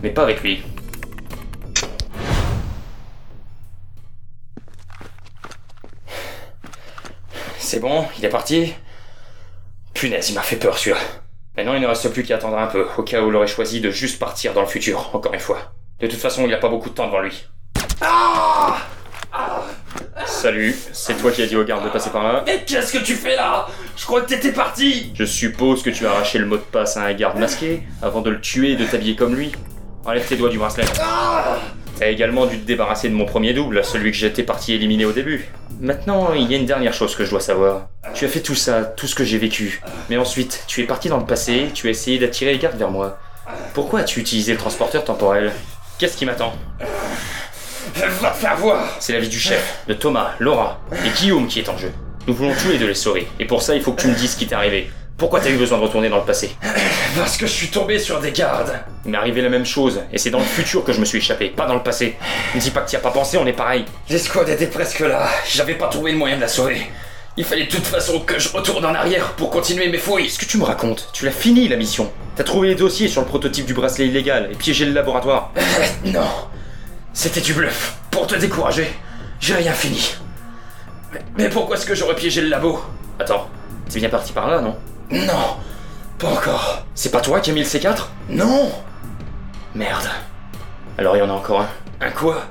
Mais 0.04 0.10
pas 0.10 0.24
avec 0.24 0.44
lui. 0.44 0.62
C'est 7.58 7.80
bon, 7.80 8.06
il 8.20 8.26
est 8.26 8.30
parti 8.30 8.74
Punaise, 9.94 10.30
il 10.30 10.36
m'a 10.36 10.42
fait 10.42 10.58
peur 10.58 10.78
celui-là. 10.78 11.00
Maintenant, 11.56 11.76
il 11.76 11.82
ne 11.82 11.88
reste 11.88 12.12
plus 12.12 12.24
qu'à 12.24 12.36
attendre 12.36 12.58
un 12.58 12.68
peu, 12.68 12.86
au 12.98 13.04
cas 13.04 13.22
où 13.22 13.30
il 13.30 13.36
aurait 13.38 13.48
choisi 13.48 13.80
de 13.80 13.92
juste 13.92 14.20
partir 14.20 14.54
dans 14.54 14.62
le 14.62 14.68
futur, 14.68 15.10
encore 15.16 15.34
une 15.34 15.40
fois. 15.40 15.72
De 16.02 16.08
toute 16.08 16.20
façon, 16.20 16.42
il 16.42 16.48
n'y 16.48 16.54
a 16.54 16.58
pas 16.58 16.68
beaucoup 16.68 16.90
de 16.90 16.96
temps 16.96 17.06
devant 17.06 17.22
lui. 17.22 17.48
Salut, 20.44 20.76
c'est 20.92 21.14
toi 21.22 21.32
qui 21.32 21.42
as 21.42 21.46
dit 21.46 21.56
aux 21.56 21.64
gardes 21.64 21.86
de 21.86 21.90
passer 21.90 22.10
par 22.10 22.22
là 22.22 22.44
Mais 22.46 22.66
qu'est-ce 22.68 22.92
que 22.92 22.98
tu 22.98 23.16
fais 23.16 23.38
là? 23.38 23.66
Je 23.96 24.04
crois 24.04 24.20
que 24.20 24.28
t'étais 24.28 24.52
parti 24.52 25.14
Je 25.16 25.24
suppose 25.24 25.82
que 25.82 25.90
tu 25.90 26.06
as 26.06 26.12
arraché 26.12 26.38
le 26.38 26.46
mot 26.46 26.58
de 26.58 26.62
passe 26.62 26.98
à 26.98 27.04
un 27.04 27.14
garde 27.14 27.40
masqué, 27.40 27.84
avant 28.02 28.20
de 28.20 28.30
le 28.30 28.42
tuer 28.42 28.72
et 28.72 28.76
de 28.76 28.84
t'habiller 28.84 29.16
comme 29.16 29.36
lui. 29.36 29.54
Enlève 30.04 30.28
tes 30.28 30.36
doigts 30.36 30.50
du 30.50 30.58
bracelet. 30.58 30.84
T'as 31.98 32.08
également 32.10 32.46
dû 32.46 32.60
te 32.60 32.68
débarrasser 32.68 33.08
de 33.08 33.14
mon 33.14 33.24
premier 33.24 33.54
double, 33.54 33.86
celui 33.86 34.12
que 34.12 34.18
j'étais 34.18 34.44
parti 34.44 34.74
éliminer 34.74 35.06
au 35.06 35.14
début. 35.14 35.50
Maintenant, 35.80 36.34
il 36.34 36.52
y 36.52 36.56
a 36.56 36.58
une 36.58 36.66
dernière 36.66 36.94
chose 36.94 37.16
que 37.16 37.24
je 37.24 37.30
dois 37.30 37.40
savoir. 37.40 37.88
Tu 38.14 38.26
as 38.26 38.28
fait 38.28 38.42
tout 38.42 38.54
ça, 38.54 38.84
tout 38.84 39.08
ce 39.08 39.16
que 39.16 39.24
j'ai 39.24 39.38
vécu. 39.38 39.82
Mais 40.10 40.18
ensuite, 40.18 40.66
tu 40.68 40.82
es 40.82 40.84
parti 40.84 41.08
dans 41.08 41.20
le 41.20 41.26
passé, 41.26 41.70
tu 41.74 41.88
as 41.88 41.92
essayé 41.92 42.20
d'attirer 42.20 42.52
les 42.52 42.60
gardes 42.60 42.76
vers 42.76 42.92
moi. 42.92 43.18
Pourquoi 43.74 44.02
as-tu 44.02 44.20
utilisé 44.20 44.52
le 44.52 44.58
transporteur 44.58 45.06
temporel? 45.06 45.54
Qu'est-ce 46.00 46.18
qui 46.18 46.26
m'attend? 46.26 46.52
Va 47.96 48.32
te 48.32 48.38
faire 48.38 48.58
voir 48.58 48.98
C'est 49.00 49.14
la 49.14 49.20
vie 49.20 49.30
du 49.30 49.40
chef, 49.40 49.80
de 49.88 49.94
Thomas, 49.94 50.32
Laura 50.40 50.80
et 51.06 51.10
Guillaume 51.20 51.48
qui 51.48 51.60
est 51.60 51.70
en 51.70 51.78
jeu. 51.78 51.92
Nous 52.28 52.34
voulons 52.34 52.54
tous 52.60 52.70
les 52.70 52.78
deux 52.78 52.88
les 52.88 52.96
sauver, 52.96 53.28
et 53.40 53.46
pour 53.46 53.62
ça, 53.62 53.76
il 53.76 53.82
faut 53.82 53.92
que 53.92 54.02
tu 54.02 54.08
me 54.08 54.16
dises 54.16 54.32
ce 54.32 54.38
qui 54.38 54.48
t'est 54.48 54.56
arrivé. 54.56 54.90
Pourquoi 55.18 55.40
t'as 55.40 55.52
eu 55.52 55.58
besoin 55.58 55.78
de 55.78 55.84
retourner 55.84 56.10
dans 56.10 56.18
le 56.18 56.24
passé 56.24 56.56
Parce 57.16 57.38
que 57.38 57.46
je 57.46 57.52
suis 57.52 57.68
tombé 57.68 58.00
sur 58.00 58.20
des 58.20 58.32
gardes 58.32 58.80
Il 59.06 59.12
m'est 59.12 59.18
arrivé 59.18 59.42
la 59.42 59.50
même 59.50 59.66
chose, 59.66 60.02
et 60.12 60.18
c'est 60.18 60.32
dans 60.32 60.40
le 60.40 60.46
futur 60.46 60.84
que 60.84 60.92
je 60.92 61.00
me 61.00 61.06
suis 61.06 61.20
échappé, 61.20 61.50
pas 61.50 61.68
dans 61.68 61.76
le 61.76 61.84
passé. 61.84 62.16
Ne 62.56 62.60
dis 62.60 62.72
pas 62.72 62.82
que 62.82 62.90
t'y 62.90 62.96
as 62.96 63.00
pas 63.00 63.12
pensé, 63.12 63.38
on 63.38 63.46
est 63.46 63.54
pareil. 63.54 63.86
L'escouade 64.10 64.50
était 64.50 64.68
presque 64.68 65.02
là, 65.02 65.30
j'avais 65.48 65.76
pas 65.76 65.88
trouvé 65.88 66.14
le 66.14 66.18
moyen 66.18 66.38
de 66.38 66.42
la 66.42 66.48
sauver. 66.48 66.82
Il 67.36 67.44
fallait 67.44 67.66
de 67.66 67.72
toute 67.72 67.86
façon 67.86 68.20
que 68.20 68.40
je 68.40 68.50
retourne 68.50 68.86
en 68.86 68.94
arrière 68.94 69.34
pour 69.34 69.50
continuer 69.50 69.88
mes 69.90 69.98
fouilles. 69.98 70.26
Qu'est-ce 70.26 70.40
que 70.40 70.46
tu 70.46 70.58
me 70.58 70.66
racontes? 70.66 71.10
Tu 71.14 71.26
l'as 71.26 71.32
fini 71.32 71.68
la 71.68 71.78
mission. 71.78 72.12
T'as 72.36 72.44
trouvé 72.44 72.68
les 72.70 72.76
dossiers 72.76 73.08
sur 73.08 73.22
le 73.22 73.28
prototype 73.28 73.66
du 73.66 73.74
bracelet 73.74 74.08
illégal 74.08 74.50
et 74.52 74.56
piégé 74.56 74.86
le 74.86 74.94
laboratoire. 74.94 75.52
Euh, 75.58 75.62
non, 76.12 76.28
c'était 77.14 77.42
du 77.42 77.54
bluff. 77.54 77.98
Pour 78.12 78.28
te 78.28 78.36
décourager, 78.36 78.92
j'ai 79.40 79.56
rien 79.56 79.74
fini. 79.74 80.16
Mais, 81.38 81.50
pourquoi 81.50 81.76
est-ce 81.76 81.86
que 81.86 81.96
j'aurais 81.96 82.16
piégé 82.16 82.42
le 82.42 82.50
labo? 82.50 82.82
Attends, 83.20 83.48
t'es 83.90 84.00
bien 84.00 84.10
parti 84.10 84.34
par 84.34 84.50
là, 84.50 84.62
non? 84.62 84.76
Non, 85.12 85.58
pas 86.18 86.30
encore. 86.30 86.86
C'est 86.96 87.12
pas 87.12 87.22
toi 87.22 87.40
qui 87.40 87.52
as 87.52 87.54
mis 87.54 87.62
le 87.62 87.68
C4 87.68 88.08
Non 88.30 88.72
Merde. 89.76 90.10
Alors 90.98 91.16
il 91.16 91.20
y 91.20 91.22
en 91.22 91.30
a 91.30 91.34
encore 91.34 91.62
un. 91.62 91.70
Un 92.02 92.12
quoi? 92.12 92.44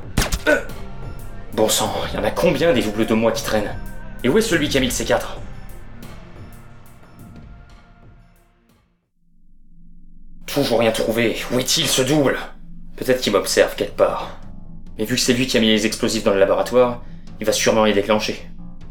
Bon 1.54 1.68
sang, 1.68 1.92
il 2.10 2.16
y 2.16 2.18
en 2.18 2.24
a 2.24 2.30
combien 2.30 2.72
des 2.72 2.82
doubles 2.82 3.06
de 3.06 3.14
moi 3.14 3.32
qui 3.32 3.42
traînent? 3.42 3.74
Et 4.24 4.28
où 4.28 4.38
est 4.38 4.42
celui 4.42 4.68
qui 4.68 4.78
a 4.78 4.80
mis 4.80 4.86
le 4.88 4.92
C4 4.92 5.20
Toujours 10.46 10.80
rien 10.80 10.92
trouvé. 10.92 11.36
Où 11.50 11.58
est-il 11.58 11.86
ce 11.86 12.02
double? 12.02 12.38
Peut-être 12.96 13.20
qu'il 13.20 13.32
m'observe 13.32 13.74
quelque 13.74 13.96
part. 13.96 14.30
Mais 14.98 15.04
vu 15.04 15.14
que 15.14 15.20
c'est 15.20 15.32
lui 15.32 15.46
qui 15.46 15.56
a 15.56 15.60
mis 15.60 15.68
les 15.68 15.86
explosifs 15.86 16.24
dans 16.24 16.34
le 16.34 16.40
laboratoire, 16.40 17.02
il 17.40 17.46
va 17.46 17.52
sûrement 17.52 17.84
les 17.84 17.92
déclencher. 17.92 18.40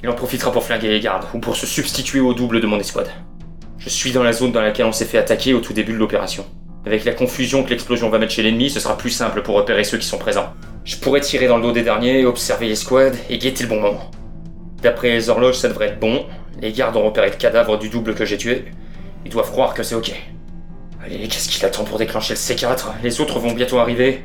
Il 0.03 0.09
en 0.09 0.13
profitera 0.13 0.51
pour 0.51 0.63
flinguer 0.63 0.89
les 0.89 0.99
gardes 0.99 1.25
ou 1.33 1.39
pour 1.39 1.55
se 1.55 1.67
substituer 1.67 2.19
au 2.19 2.33
double 2.33 2.59
de 2.59 2.67
mon 2.67 2.79
escouade. 2.79 3.09
Je 3.77 3.89
suis 3.89 4.11
dans 4.11 4.23
la 4.23 4.33
zone 4.33 4.51
dans 4.51 4.61
laquelle 4.61 4.85
on 4.85 4.91
s'est 4.91 5.05
fait 5.05 5.17
attaquer 5.17 5.53
au 5.53 5.59
tout 5.59 5.73
début 5.73 5.93
de 5.93 5.97
l'opération. 5.97 6.45
Avec 6.85 7.05
la 7.05 7.13
confusion 7.13 7.63
que 7.63 7.69
l'explosion 7.69 8.09
va 8.09 8.17
mettre 8.17 8.33
chez 8.33 8.41
l'ennemi, 8.41 8.69
ce 8.69 8.79
sera 8.79 8.97
plus 8.97 9.11
simple 9.11 9.43
pour 9.43 9.55
repérer 9.55 9.83
ceux 9.83 9.99
qui 9.99 10.07
sont 10.07 10.17
présents. 10.17 10.53
Je 10.83 10.95
pourrais 10.97 11.21
tirer 11.21 11.47
dans 11.47 11.57
le 11.57 11.63
dos 11.63 11.71
des 11.71 11.83
derniers, 11.83 12.25
observer 12.25 12.67
les 12.67 12.75
squads 12.75 13.11
et 13.29 13.37
guetter 13.37 13.63
le 13.63 13.69
bon 13.69 13.79
moment. 13.79 14.09
D'après 14.81 15.09
les 15.09 15.29
horloges, 15.29 15.57
ça 15.57 15.67
devrait 15.67 15.89
être 15.89 15.99
bon. 15.99 16.25
Les 16.59 16.71
gardes 16.71 16.97
ont 16.97 17.03
repéré 17.03 17.29
le 17.29 17.35
cadavre 17.35 17.77
du 17.77 17.89
double 17.89 18.15
que 18.15 18.25
j'ai 18.25 18.37
tué. 18.37 18.65
Ils 19.25 19.31
doivent 19.31 19.51
croire 19.51 19.75
que 19.75 19.83
c'est 19.83 19.93
ok. 19.93 20.11
Allez, 21.03 21.27
qu'est-ce 21.27 21.49
qu'il 21.49 21.63
attend 21.65 21.83
pour 21.83 21.99
déclencher 21.99 22.33
le 22.33 22.39
C4 22.39 22.85
Les 23.03 23.21
autres 23.21 23.39
vont 23.39 23.53
bientôt 23.53 23.77
arriver. 23.77 24.23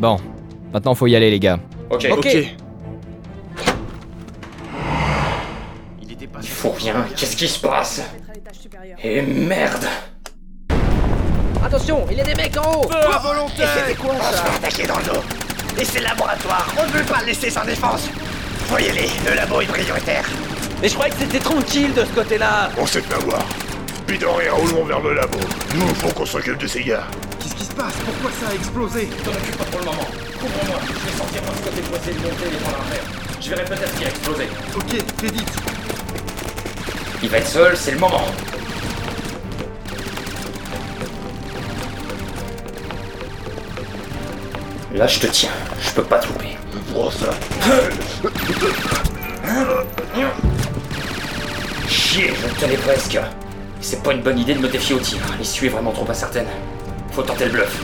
Bon, 0.00 0.16
maintenant 0.72 0.94
faut 0.94 1.06
y 1.08 1.14
aller, 1.14 1.30
les 1.30 1.38
gars. 1.38 1.60
Ok. 1.90 2.06
Ok. 2.10 2.36
Il 6.42 6.48
faut 6.48 6.70
rien. 6.70 7.04
Qu'est-ce 7.14 7.36
qui 7.36 7.46
se 7.46 7.58
passe 7.60 8.00
Et 9.04 9.20
merde 9.20 9.84
Attention, 11.62 12.06
il 12.10 12.16
y 12.16 12.20
a 12.22 12.24
des 12.24 12.34
mecs 12.34 12.56
en 12.56 12.80
haut 12.80 12.86
Pas 12.86 13.18
volontaire 13.18 13.68
Et 13.76 13.80
c'était 13.90 14.00
quoi 14.00 14.14
ça 14.14 14.24
On 14.30 14.32
se 14.32 14.42
fait 14.42 14.56
attaquer 14.56 14.86
dans 14.86 14.96
le 14.96 15.04
dos. 15.04 15.20
Et 15.78 15.84
c'est 15.84 15.98
le 15.98 16.04
laboratoire, 16.06 16.74
on 16.78 16.86
ne 16.86 16.92
veut 16.92 17.04
pas 17.04 17.20
le 17.20 17.26
laisser 17.26 17.50
sans 17.50 17.66
défense. 17.66 18.08
Voyez-les, 18.68 19.08
le 19.28 19.36
labo 19.36 19.60
est 19.60 19.66
prioritaire. 19.66 20.24
Mais 20.80 20.88
je 20.88 20.94
croyais 20.94 21.12
que 21.12 21.18
c'était 21.20 21.38
tranquille 21.40 21.92
de 21.92 22.04
ce 22.06 22.12
côté-là 22.14 22.70
On 22.78 22.86
s'est 22.86 23.02
fait 23.02 23.14
avoir. 23.14 23.44
Puis 24.06 24.16
de 24.18 24.24
rien, 24.24 24.52
roulons 24.52 24.84
vers 24.84 25.00
le 25.00 25.12
labo. 25.12 25.38
Nous, 25.74 25.94
faut 25.96 26.08
qu'on 26.08 26.24
s'occupe 26.24 26.56
de 26.56 26.66
ces 26.66 26.82
gars. 26.84 27.04
Qu'est-ce 27.40 27.54
qui 27.54 27.64
se 27.64 27.72
passe? 27.72 27.94
Pourquoi 28.04 28.30
ça 28.40 28.50
a 28.50 28.54
explosé? 28.54 29.08
T'en 29.24 29.30
occupe 29.30 29.56
pas 29.56 29.64
pour 29.64 29.80
le 29.80 29.84
moment. 29.86 30.08
Couvre-moi, 30.38 30.78
je 30.86 31.10
vais 31.10 31.16
sortir 31.16 31.42
par 31.42 31.54
ce 31.56 31.62
côté 31.62 31.80
essayer 31.80 32.16
de 32.16 32.22
monter 32.22 32.46
et 32.46 32.50
les 32.50 32.56
prendre 32.58 32.76
après. 32.78 33.00
Je 33.40 33.50
verrai 33.50 33.64
peut-être 33.64 33.92
ce 33.92 33.98
qui 33.98 34.04
a 34.04 34.08
explosé. 34.08 34.44
Ok, 34.76 35.16
très 35.16 35.28
vite. 35.28 35.52
Il 37.22 37.28
va 37.28 37.38
être 37.38 37.48
seul, 37.48 37.76
c'est 37.76 37.92
le 37.92 37.98
moment. 37.98 38.24
Là, 44.94 45.06
je 45.06 45.20
te 45.20 45.26
tiens. 45.28 45.50
Je 45.80 45.90
peux 45.92 46.02
pas 46.04 46.18
te 46.18 46.26
louper. 46.28 46.56
Prends 46.92 47.10
ça. 47.10 47.30
Chier, 51.88 52.32
je 52.34 52.46
le 52.48 52.54
tenais 52.54 52.76
presque. 52.76 53.18
C'est 53.80 54.02
pas 54.02 54.12
une 54.12 54.22
bonne 54.22 54.38
idée 54.38 54.54
de 54.54 54.60
me 54.60 54.68
défier 54.68 54.94
au 54.94 54.98
tir. 54.98 55.20
L'issue 55.38 55.66
est 55.66 55.70
vraiment 55.70 55.92
trop 55.92 56.10
incertaine. 56.10 56.48
Faut 57.12 57.22
tenter 57.22 57.46
le 57.46 57.50
bluff. 57.50 57.82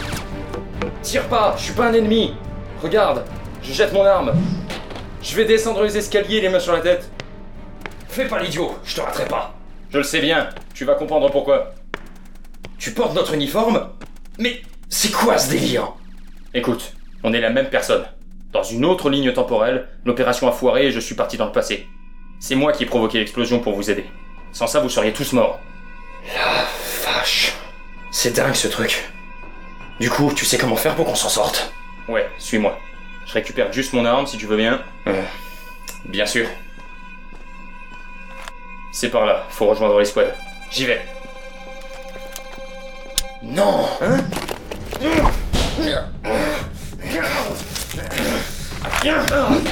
Tire 1.03 1.29
pas, 1.29 1.55
je 1.57 1.65
suis 1.65 1.73
pas 1.73 1.87
un 1.87 1.93
ennemi. 1.93 2.35
Regarde, 2.83 3.25
je 3.63 3.73
jette 3.73 3.93
mon 3.93 4.05
arme. 4.05 4.33
Je 5.23 5.35
vais 5.35 5.45
descendre 5.45 5.83
les 5.83 5.97
escaliers 5.97 6.41
les 6.41 6.49
mains 6.49 6.61
sur 6.61 6.73
la 6.73 6.81
tête. 6.81 7.11
Fais 8.09 8.29
pas 8.29 8.41
l'idiot, 8.41 8.77
je 8.85 8.95
te 8.95 9.01
raterai 9.01 9.27
pas. 9.27 9.55
Je 9.91 9.99
le 9.99 10.05
sais 10.05 10.21
bien, 10.21 10.49
tu 10.75 10.85
vas 10.85 10.95
comprendre 10.95 11.31
pourquoi. 11.31 11.75
Tu 12.79 12.93
portes 12.93 13.15
notre 13.15 13.35
uniforme 13.35 13.89
Mais 14.39 14.63
c'est 14.89 15.11
quoi 15.11 15.39
ce 15.39 15.51
délire? 15.51 15.93
Écoute, 16.55 16.93
on 17.25 17.33
est 17.33 17.41
la 17.41 17.51
même 17.51 17.69
personne. 17.69 18.05
Dans 18.53 18.63
une 18.63 18.85
autre 18.85 19.11
ligne 19.11 19.33
temporelle, 19.33 19.89
l'opération 20.05 20.49
a 20.49 20.53
foiré 20.53 20.87
et 20.87 20.91
je 20.93 21.01
suis 21.01 21.15
parti 21.15 21.37
dans 21.37 21.47
le 21.47 21.53
passé. 21.53 21.87
C'est 22.39 22.55
moi 22.55 22.73
qui 22.73 22.85
ai 22.85 22.87
provoqué 22.87 23.19
l'explosion 23.19 23.59
pour 23.59 23.75
vous 23.75 23.91
aider. 23.91 24.07
Sans 24.53 24.67
ça, 24.67 24.81
vous 24.81 24.89
seriez 24.89 25.13
tous 25.13 25.33
morts. 25.33 25.59
La 26.35 26.65
vache. 27.05 27.53
C'est 28.11 28.37
dingue 28.37 28.55
ce 28.55 28.69
truc. 28.69 29.05
Du 30.01 30.11
coup, 30.11 30.33
tu 30.35 30.45
sais 30.45 30.59
comment 30.59 30.77
faire 30.77 30.95
pour 30.95 31.07
qu'on 31.07 31.15
s'en 31.15 31.29
sorte 31.29 31.73
Ouais, 32.09 32.29
suis-moi. 32.39 32.79
Je 33.27 33.33
récupère 33.33 33.73
juste 33.73 33.93
mon 33.93 34.05
arme 34.05 34.27
si 34.27 34.37
tu 34.37 34.47
veux 34.47 34.57
bien. 34.57 34.81
Euh, 35.07 35.23
bien 36.05 36.27
sûr. 36.27 36.47
C'est 38.93 39.11
par 39.11 39.27
là, 39.27 39.45
faut 39.51 39.67
rejoindre 39.67 39.99
les 39.99 40.05
squads. 40.05 40.35
J'y 40.71 40.87
vais. 40.87 41.05
Non 43.43 43.87
Hein 44.01 44.19
Le 49.03 49.66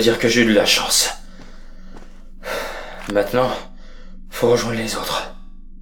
peut 0.00 0.04
dire 0.04 0.18
que 0.18 0.28
j'ai 0.28 0.40
eu 0.40 0.46
de 0.46 0.54
la 0.54 0.64
chance. 0.64 1.10
Maintenant, 3.12 3.50
faut 4.30 4.50
rejoindre 4.50 4.78
les 4.78 4.96
autres. 4.96 5.34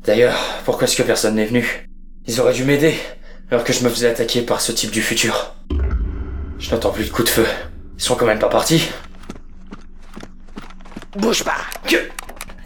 D'ailleurs, 0.05 0.37
pourquoi 0.65 0.89
est-ce 0.89 0.97
que 0.97 1.05
personne 1.05 1.37
n'est 1.37 1.45
venu? 1.45 1.89
Ils 2.27 2.41
auraient 2.41 2.53
dû 2.53 2.65
m'aider, 2.65 2.99
alors 3.53 3.63
que 3.63 3.73
je 3.73 3.85
me 3.85 3.89
faisais 3.89 4.09
attaquer 4.09 4.43
par 4.43 4.61
ce 4.61 4.73
type 4.73 4.91
du 4.91 5.03
futur. 5.03 5.55
Je 6.59 6.73
n'entends 6.73 6.91
plus 6.91 7.05
de 7.05 7.11
coups 7.11 7.29
de 7.29 7.33
feu. 7.33 7.47
Ils 7.97 8.03
sont 8.03 8.17
quand 8.17 8.27
même 8.27 8.41
pas 8.41 8.49
partis. 8.49 8.89
Bouge 11.15 11.45
pas 11.45 11.59
Que... 11.87 12.09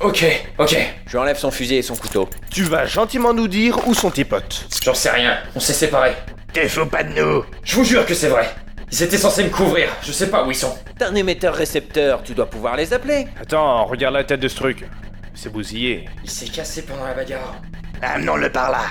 Ok, 0.01 0.25
ok. 0.57 0.75
Je 1.05 1.13
lui 1.13 1.19
enlève 1.19 1.39
son 1.39 1.51
fusil 1.51 1.75
et 1.77 1.83
son 1.83 1.97
couteau. 1.97 2.31
Tu 2.51 2.63
vas 2.63 2.87
gentiment 2.87 3.35
nous 3.35 3.47
dire 3.47 3.87
où 3.87 3.93
sont 3.93 4.11
tes 4.11 4.25
potes. 4.25 4.67
J'en 4.83 4.95
sais 4.95 5.11
rien, 5.11 5.37
on 5.55 5.61
s'est 5.61 5.75
séparés. 5.75 6.15
Te 6.55 6.67
fous 6.67 6.87
pas 6.87 7.03
de 7.03 7.13
nous 7.13 7.45
Je 7.63 7.77
vous 7.77 7.85
jure 7.85 8.07
que 8.07 8.15
c'est 8.15 8.29
vrai. 8.29 8.49
Ils 8.93 9.03
étaient 9.03 9.17
censés 9.17 9.43
me 9.45 9.49
couvrir, 9.49 9.89
je 10.03 10.13
sais 10.13 10.29
pas 10.29 10.45
où 10.45 10.51
ils 10.51 10.55
sont. 10.55 10.75
T'es 10.99 11.07
un 11.07 11.15
émetteur-récepteur, 11.15 12.23
tu 12.23 12.35
dois 12.35 12.45
pouvoir 12.45 12.77
les 12.77 12.93
appeler. 12.93 13.27
Attends, 13.41 13.87
regarde 13.87 14.13
la 14.13 14.23
tête 14.23 14.41
de 14.41 14.49
ce 14.49 14.55
truc. 14.55 14.87
C'est 15.33 15.51
bousillé. 15.51 16.11
Il 16.23 16.29
s'est 16.29 16.49
cassé 16.49 16.83
pendant 16.83 17.07
la 17.07 17.15
bagarre. 17.15 17.57
Amenons-le 18.03 18.53
par 18.53 18.71
là. 18.71 18.83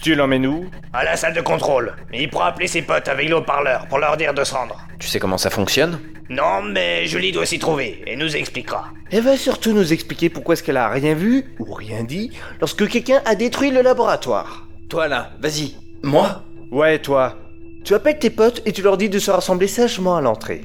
Tu 0.00 0.14
l'emmènes 0.14 0.46
où? 0.46 0.70
À 0.94 1.04
la 1.04 1.16
salle 1.16 1.34
de 1.34 1.42
contrôle. 1.42 1.94
Il 2.14 2.30
pourra 2.30 2.46
appeler 2.48 2.66
ses 2.66 2.80
potes 2.80 3.08
avec 3.08 3.28
le 3.28 3.36
haut-parleur 3.36 3.86
pour 3.88 3.98
leur 3.98 4.16
dire 4.16 4.32
de 4.32 4.42
se 4.42 4.54
rendre. 4.54 4.80
Tu 4.98 5.06
sais 5.06 5.20
comment 5.20 5.36
ça 5.36 5.50
fonctionne? 5.50 6.00
Non, 6.30 6.62
mais 6.62 7.04
Julie 7.04 7.30
doit 7.30 7.44
s'y 7.44 7.58
trouver 7.58 8.02
et 8.06 8.16
nous 8.16 8.34
expliquera. 8.36 8.86
Elle 9.10 9.24
va 9.24 9.36
surtout 9.36 9.74
nous 9.74 9.92
expliquer 9.92 10.30
pourquoi 10.30 10.54
est-ce 10.54 10.62
qu'elle 10.62 10.78
a 10.78 10.88
rien 10.88 11.12
vu 11.12 11.44
ou 11.58 11.74
rien 11.74 12.04
dit 12.04 12.32
lorsque 12.58 12.88
quelqu'un 12.88 13.20
a 13.26 13.34
détruit 13.34 13.70
le 13.70 13.82
laboratoire. 13.82 14.66
Toi 14.88 15.08
là, 15.08 15.32
vas-y. 15.40 15.74
Moi? 16.02 16.42
Ouais, 16.72 16.98
toi. 17.00 17.36
Tu 17.84 17.94
appelles 17.94 18.18
tes 18.18 18.30
potes 18.30 18.62
et 18.64 18.72
tu 18.72 18.80
leur 18.80 18.96
dis 18.96 19.10
de 19.10 19.18
se 19.18 19.30
rassembler 19.30 19.68
sagement 19.68 20.16
à 20.16 20.22
l'entrée. 20.22 20.64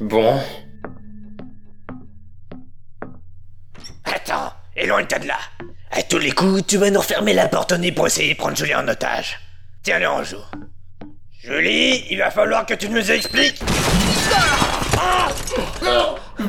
Bon. 0.00 0.38
Attends, 4.04 4.52
éloigne-toi 4.76 5.18
de 5.20 5.28
là. 5.28 5.38
À 5.92 6.02
tous 6.02 6.18
les 6.18 6.32
coups, 6.32 6.66
tu 6.66 6.76
vas 6.76 6.90
nous 6.90 7.00
refermer 7.00 7.32
la 7.32 7.48
porte 7.48 7.72
au 7.72 7.78
nez 7.78 7.90
pour 7.90 8.06
essayer 8.06 8.34
de 8.34 8.38
prendre 8.38 8.54
Julie 8.54 8.74
en 8.74 8.86
otage. 8.86 9.40
Tiens-le 9.82 10.06
en 10.06 10.22
joue. 10.22 10.44
Julie, 11.42 12.04
il 12.10 12.18
va 12.18 12.30
falloir 12.30 12.66
que 12.66 12.74
tu 12.74 12.90
nous 12.90 13.10
expliques. 13.10 13.62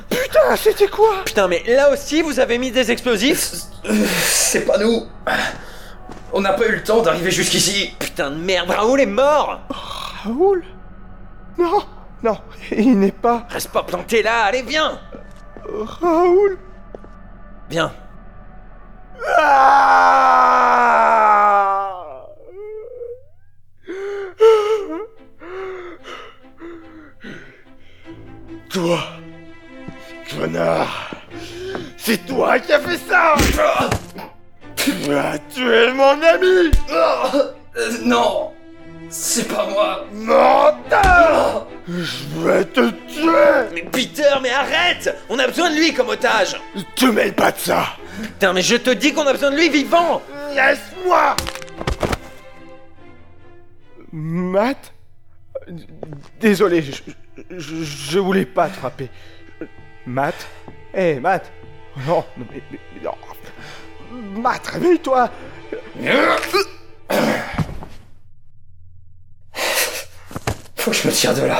Putain, 0.10 0.56
c'était 0.58 0.90
quoi? 0.90 1.24
Putain, 1.24 1.48
mais 1.48 1.64
là 1.66 1.94
aussi 1.94 2.22
vous 2.22 2.42
avez 2.42 2.58
mis 2.58 2.72
des 2.72 2.92
explosifs? 2.92 3.54
C'est 4.18 4.66
pas 4.66 4.78
nous. 4.78 5.06
On 6.38 6.42
n'a 6.42 6.54
pas 6.54 6.68
eu 6.68 6.74
le 6.74 6.84
temps 6.84 7.02
d'arriver 7.02 7.32
jusqu'ici. 7.32 7.96
Putain 7.98 8.30
de 8.30 8.36
merde, 8.36 8.70
Raoul 8.70 9.02
est 9.02 9.08
mort 9.08 9.60
Raoul 10.24 10.64
Non, 11.58 11.82
non, 12.22 12.38
il 12.72 13.00
n'est 13.00 13.12
pas. 13.12 13.48
Reste 13.50 13.72
pas 13.72 13.82
planté 13.82 14.22
là, 14.22 14.44
allez 14.44 14.62
viens 14.62 15.00
Raoul 16.00 16.60
Viens. 17.72 17.92
Ah 19.40 19.88
Toi, 28.70 29.00
connard, 30.30 31.16
c'est 31.98 32.24
toi 32.28 32.60
qui 32.60 32.74
as 32.74 32.80
fait 32.80 32.98
ça 32.98 33.34
Tu 34.88 34.94
tué 35.54 35.92
mon 35.92 36.22
ami. 36.22 36.72
Euh, 36.90 37.92
non. 38.04 38.54
C'est 39.10 39.46
pas 39.50 39.68
moi. 39.70 40.06
Menteur. 40.14 41.68
Je 41.90 42.40
vais 42.40 42.64
te 42.64 42.90
tuer. 43.08 43.70
Mais 43.74 43.82
Peter, 43.92 44.30
mais 44.42 44.50
arrête. 44.52 45.14
On 45.28 45.38
a 45.40 45.48
besoin 45.48 45.72
de 45.72 45.76
lui 45.76 45.94
comme 45.94 46.08
otage. 46.08 46.56
Te 46.96 47.06
mêle 47.06 47.34
pas 47.34 47.52
de 47.52 47.58
ça. 47.58 47.86
Putain, 48.22 48.54
mais 48.54 48.62
je 48.62 48.78
te 48.78 48.90
dis 48.92 49.12
qu'on 49.14 49.28
a 49.28 49.34
besoin 49.34 49.52
de 49.52 49.58
lui 49.58 49.68
vivant. 49.68 50.22
Laisse-moi. 50.56 51.36
Matt? 54.14 54.94
Désolé, 56.40 56.82
je, 56.82 56.94
je, 57.58 57.84
je 57.84 58.20
voulais 58.20 58.46
pas 58.46 58.70
te 58.70 58.78
frapper. 58.78 59.10
Matt? 60.06 60.48
Hé, 60.94 61.20
Matt? 61.20 61.52
Non, 62.08 62.24
non, 62.38 62.46
mais, 62.52 62.62
mais- 62.72 62.80
mais 62.96 63.02
non. 63.04 63.12
Matt, 64.12 64.66
réveille-toi 64.68 65.30
Faut 70.76 70.92
que 70.92 70.98
je 70.98 71.08
me 71.08 71.14
tire 71.14 71.34
de 71.34 71.42
là. 71.42 71.60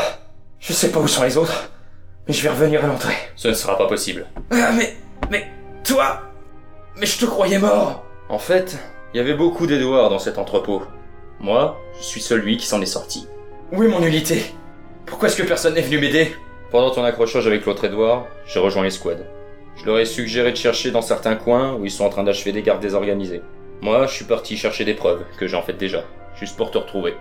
Je 0.60 0.74
sais 0.74 0.92
pas 0.92 1.00
où 1.00 1.08
sont 1.08 1.24
les 1.24 1.38
autres, 1.38 1.72
mais 2.28 2.34
je 2.34 2.44
vais 2.44 2.50
revenir 2.50 2.84
à 2.84 2.88
l'entrée. 2.88 3.16
Ce 3.36 3.48
ne 3.48 3.54
sera 3.54 3.78
pas 3.78 3.88
possible. 3.88 4.28
Ah, 4.52 4.72
mais. 4.72 4.96
Mais. 5.30 5.48
Toi 5.84 6.22
Mais 6.98 7.06
je 7.06 7.18
te 7.18 7.26
croyais 7.26 7.60
mort 7.60 8.04
En 8.30 8.40
fait, 8.40 8.78
il 9.14 9.18
y 9.18 9.20
avait 9.20 9.34
beaucoup 9.34 9.68
d'Edouard 9.68 10.10
dans 10.10 10.20
cet 10.20 10.38
entrepôt. 10.38 10.84
Moi, 11.40 11.78
je 11.98 12.04
suis 12.04 12.22
celui 12.22 12.58
qui 12.58 12.66
s'en 12.66 12.82
est 12.82 12.86
sorti. 12.86 13.28
Où 13.72 13.84
est 13.84 13.88
mon 13.88 14.00
nullité? 14.00 14.54
Pourquoi 15.06 15.28
est-ce 15.30 15.38
que 15.38 15.44
personne 15.48 15.76
n'est 15.76 15.82
venu 15.82 16.00
m'aider? 16.00 16.36
Pendant 16.72 16.92
ton 16.92 17.04
accrochage 17.04 17.48
avec 17.48 17.66
l'autre 17.66 17.86
Edouard, 17.86 18.26
j'ai 18.46 18.60
rejoint 18.60 18.84
les 18.84 18.92
squads. 18.92 19.24
Je 19.78 19.86
leur 19.86 20.00
ai 20.00 20.06
suggéré 20.06 20.52
de 20.52 20.58
chercher 20.58 20.92
dans 20.92 21.02
certains 21.02 21.36
coins 21.36 21.76
où 21.76 21.86
ils 21.86 21.92
sont 21.92 22.04
en 22.04 22.10
train 22.10 22.24
d'achever 22.24 22.52
des 22.52 22.64
gardes 22.64 22.82
désorganisés. 22.82 23.42
Moi, 23.82 24.08
je 24.08 24.14
suis 24.14 24.26
parti 24.26 24.58
chercher 24.58 24.86
des 24.86 24.96
preuves, 24.96 25.24
que 25.38 25.48
j'ai 25.48 25.56
en 25.56 25.62
fait 25.62 25.74
déjà, 25.74 26.04
juste 26.40 26.58
pour 26.58 26.72
te 26.72 26.80
retrouver. 26.80 27.16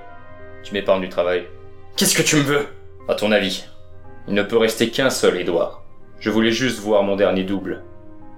Tu 0.64 0.72
m'épargnes 0.72 1.02
du 1.02 1.10
travail. 1.10 1.46
Qu'est-ce 1.96 2.16
que 2.16 2.22
tu 2.22 2.36
me 2.36 2.42
veux? 2.42 2.66
À 3.08 3.14
ton 3.14 3.30
avis, 3.30 3.66
il 4.26 4.34
ne 4.34 4.42
peut 4.42 4.56
rester 4.56 4.90
qu'un 4.90 5.10
seul 5.10 5.38
Edouard. 5.38 5.82
Je 6.18 6.30
voulais 6.30 6.50
juste 6.50 6.80
voir 6.80 7.02
mon 7.02 7.14
dernier 7.14 7.44
double. 7.44 7.82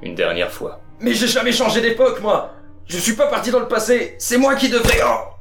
Une 0.03 0.15
dernière 0.15 0.51
fois. 0.51 0.81
Mais 1.01 1.15
j'ai 1.15 1.29
jamais 1.29 1.53
changé 1.53 1.81
d'époque, 1.81 2.21
moi 2.21 2.55
Je 2.87 2.99
suis 2.99 3.15
pas 3.15 3.29
parti 3.29 3.51
dans 3.51 3.61
le 3.61 3.69
passé 3.69 4.17
C'est 4.19 4.37
moi 4.37 4.57
qui 4.57 4.69
devrais... 4.69 4.99
Oh 5.05 5.35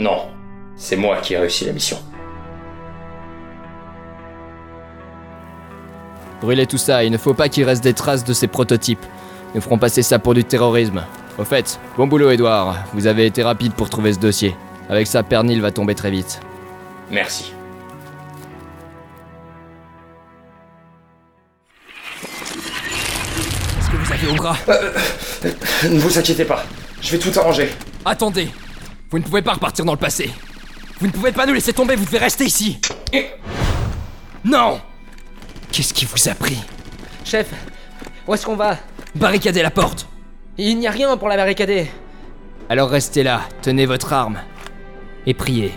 non, 0.00 0.26
c'est 0.74 0.96
moi 0.96 1.18
qui 1.18 1.34
ai 1.34 1.38
réussi 1.38 1.66
la 1.66 1.72
mission. 1.72 1.96
Brûlez 6.44 6.66
tout 6.66 6.76
ça, 6.76 7.02
il 7.04 7.10
ne 7.10 7.16
faut 7.16 7.32
pas 7.32 7.48
qu'il 7.48 7.64
reste 7.64 7.82
des 7.82 7.94
traces 7.94 8.22
de 8.22 8.34
ces 8.34 8.48
prototypes. 8.48 9.02
Nous 9.54 9.62
ferons 9.62 9.78
passer 9.78 10.02
ça 10.02 10.18
pour 10.18 10.34
du 10.34 10.44
terrorisme. 10.44 11.02
Au 11.38 11.44
fait, 11.44 11.80
bon 11.96 12.06
boulot 12.06 12.28
Edouard, 12.30 12.84
vous 12.92 13.06
avez 13.06 13.24
été 13.24 13.42
rapide 13.42 13.72
pour 13.72 13.88
trouver 13.88 14.12
ce 14.12 14.18
dossier. 14.18 14.54
Avec 14.90 15.06
ça, 15.06 15.22
Pernil 15.22 15.62
va 15.62 15.70
tomber 15.70 15.94
très 15.94 16.10
vite. 16.10 16.40
Merci. 17.10 17.54
Qu'est-ce 22.20 23.90
que 23.90 23.96
vous 23.96 24.12
avez 24.12 24.26
au 24.26 24.34
bras 24.34 24.56
Ne 25.84 25.98
vous 25.98 26.18
inquiétez 26.18 26.44
pas, 26.44 26.62
je 27.00 27.10
vais 27.16 27.18
tout 27.18 27.32
arranger. 27.38 27.70
Attendez 28.04 28.50
Vous 29.10 29.18
ne 29.18 29.24
pouvez 29.24 29.40
pas 29.40 29.54
repartir 29.54 29.86
dans 29.86 29.92
le 29.92 29.98
passé. 29.98 30.30
Vous 31.00 31.06
ne 31.06 31.12
pouvez 31.12 31.32
pas 31.32 31.46
nous 31.46 31.54
laisser 31.54 31.72
tomber, 31.72 31.96
vous 31.96 32.04
devez 32.04 32.18
rester 32.18 32.44
ici. 32.44 32.80
Non 34.44 34.78
Qu'est-ce 35.74 35.92
qui 35.92 36.04
vous 36.04 36.28
a 36.28 36.36
pris? 36.36 36.58
Chef, 37.24 37.50
où 38.28 38.34
est-ce 38.34 38.46
qu'on 38.46 38.54
va? 38.54 38.78
Barricadez 39.16 39.60
la 39.60 39.72
porte 39.72 40.06
Il 40.56 40.78
n'y 40.78 40.86
a 40.86 40.92
rien 40.92 41.16
pour 41.16 41.28
la 41.28 41.34
barricader. 41.34 41.90
Alors 42.68 42.88
restez 42.90 43.24
là, 43.24 43.40
tenez 43.60 43.84
votre 43.84 44.12
arme. 44.12 44.40
Et 45.26 45.34
priez. 45.34 45.72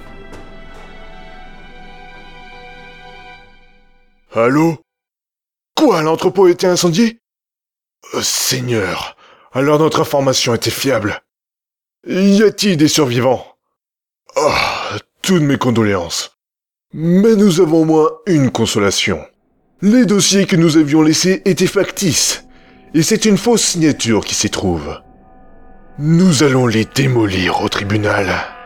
Allô? 4.36 4.77
Quoi 5.75 6.03
L'entrepôt 6.03 6.45
a 6.45 6.51
été 6.51 6.67
incendié? 6.67 7.19
Euh, 8.13 8.21
Seigneur, 8.21 9.17
alors 9.51 9.79
notre 9.79 10.01
information 10.01 10.53
était 10.53 10.69
fiable. 10.69 11.23
Y 12.07 12.43
a-t-il 12.43 12.77
des 12.77 12.88
survivants? 12.88 13.47
Ah, 14.36 14.97
toutes 15.23 15.41
mes 15.41 15.57
condoléances. 15.57 16.38
Mais 16.93 17.36
nous 17.36 17.62
avons 17.62 17.81
au 17.81 17.86
moins 17.86 18.12
une 18.27 18.51
consolation. 18.51 19.25
Les 19.83 20.07
dossiers 20.07 20.47
que 20.47 20.55
nous 20.55 20.75
avions 20.75 21.03
laissés 21.03 21.43
étaient 21.45 21.67
factices, 21.67 22.47
et 22.95 23.03
c'est 23.03 23.25
une 23.25 23.37
fausse 23.37 23.61
signature 23.61 24.25
qui 24.25 24.33
s'y 24.33 24.49
trouve. 24.49 25.01
Nous 25.99 26.41
allons 26.41 26.65
les 26.65 26.85
démolir 26.85 27.61
au 27.61 27.69
tribunal. 27.69 28.57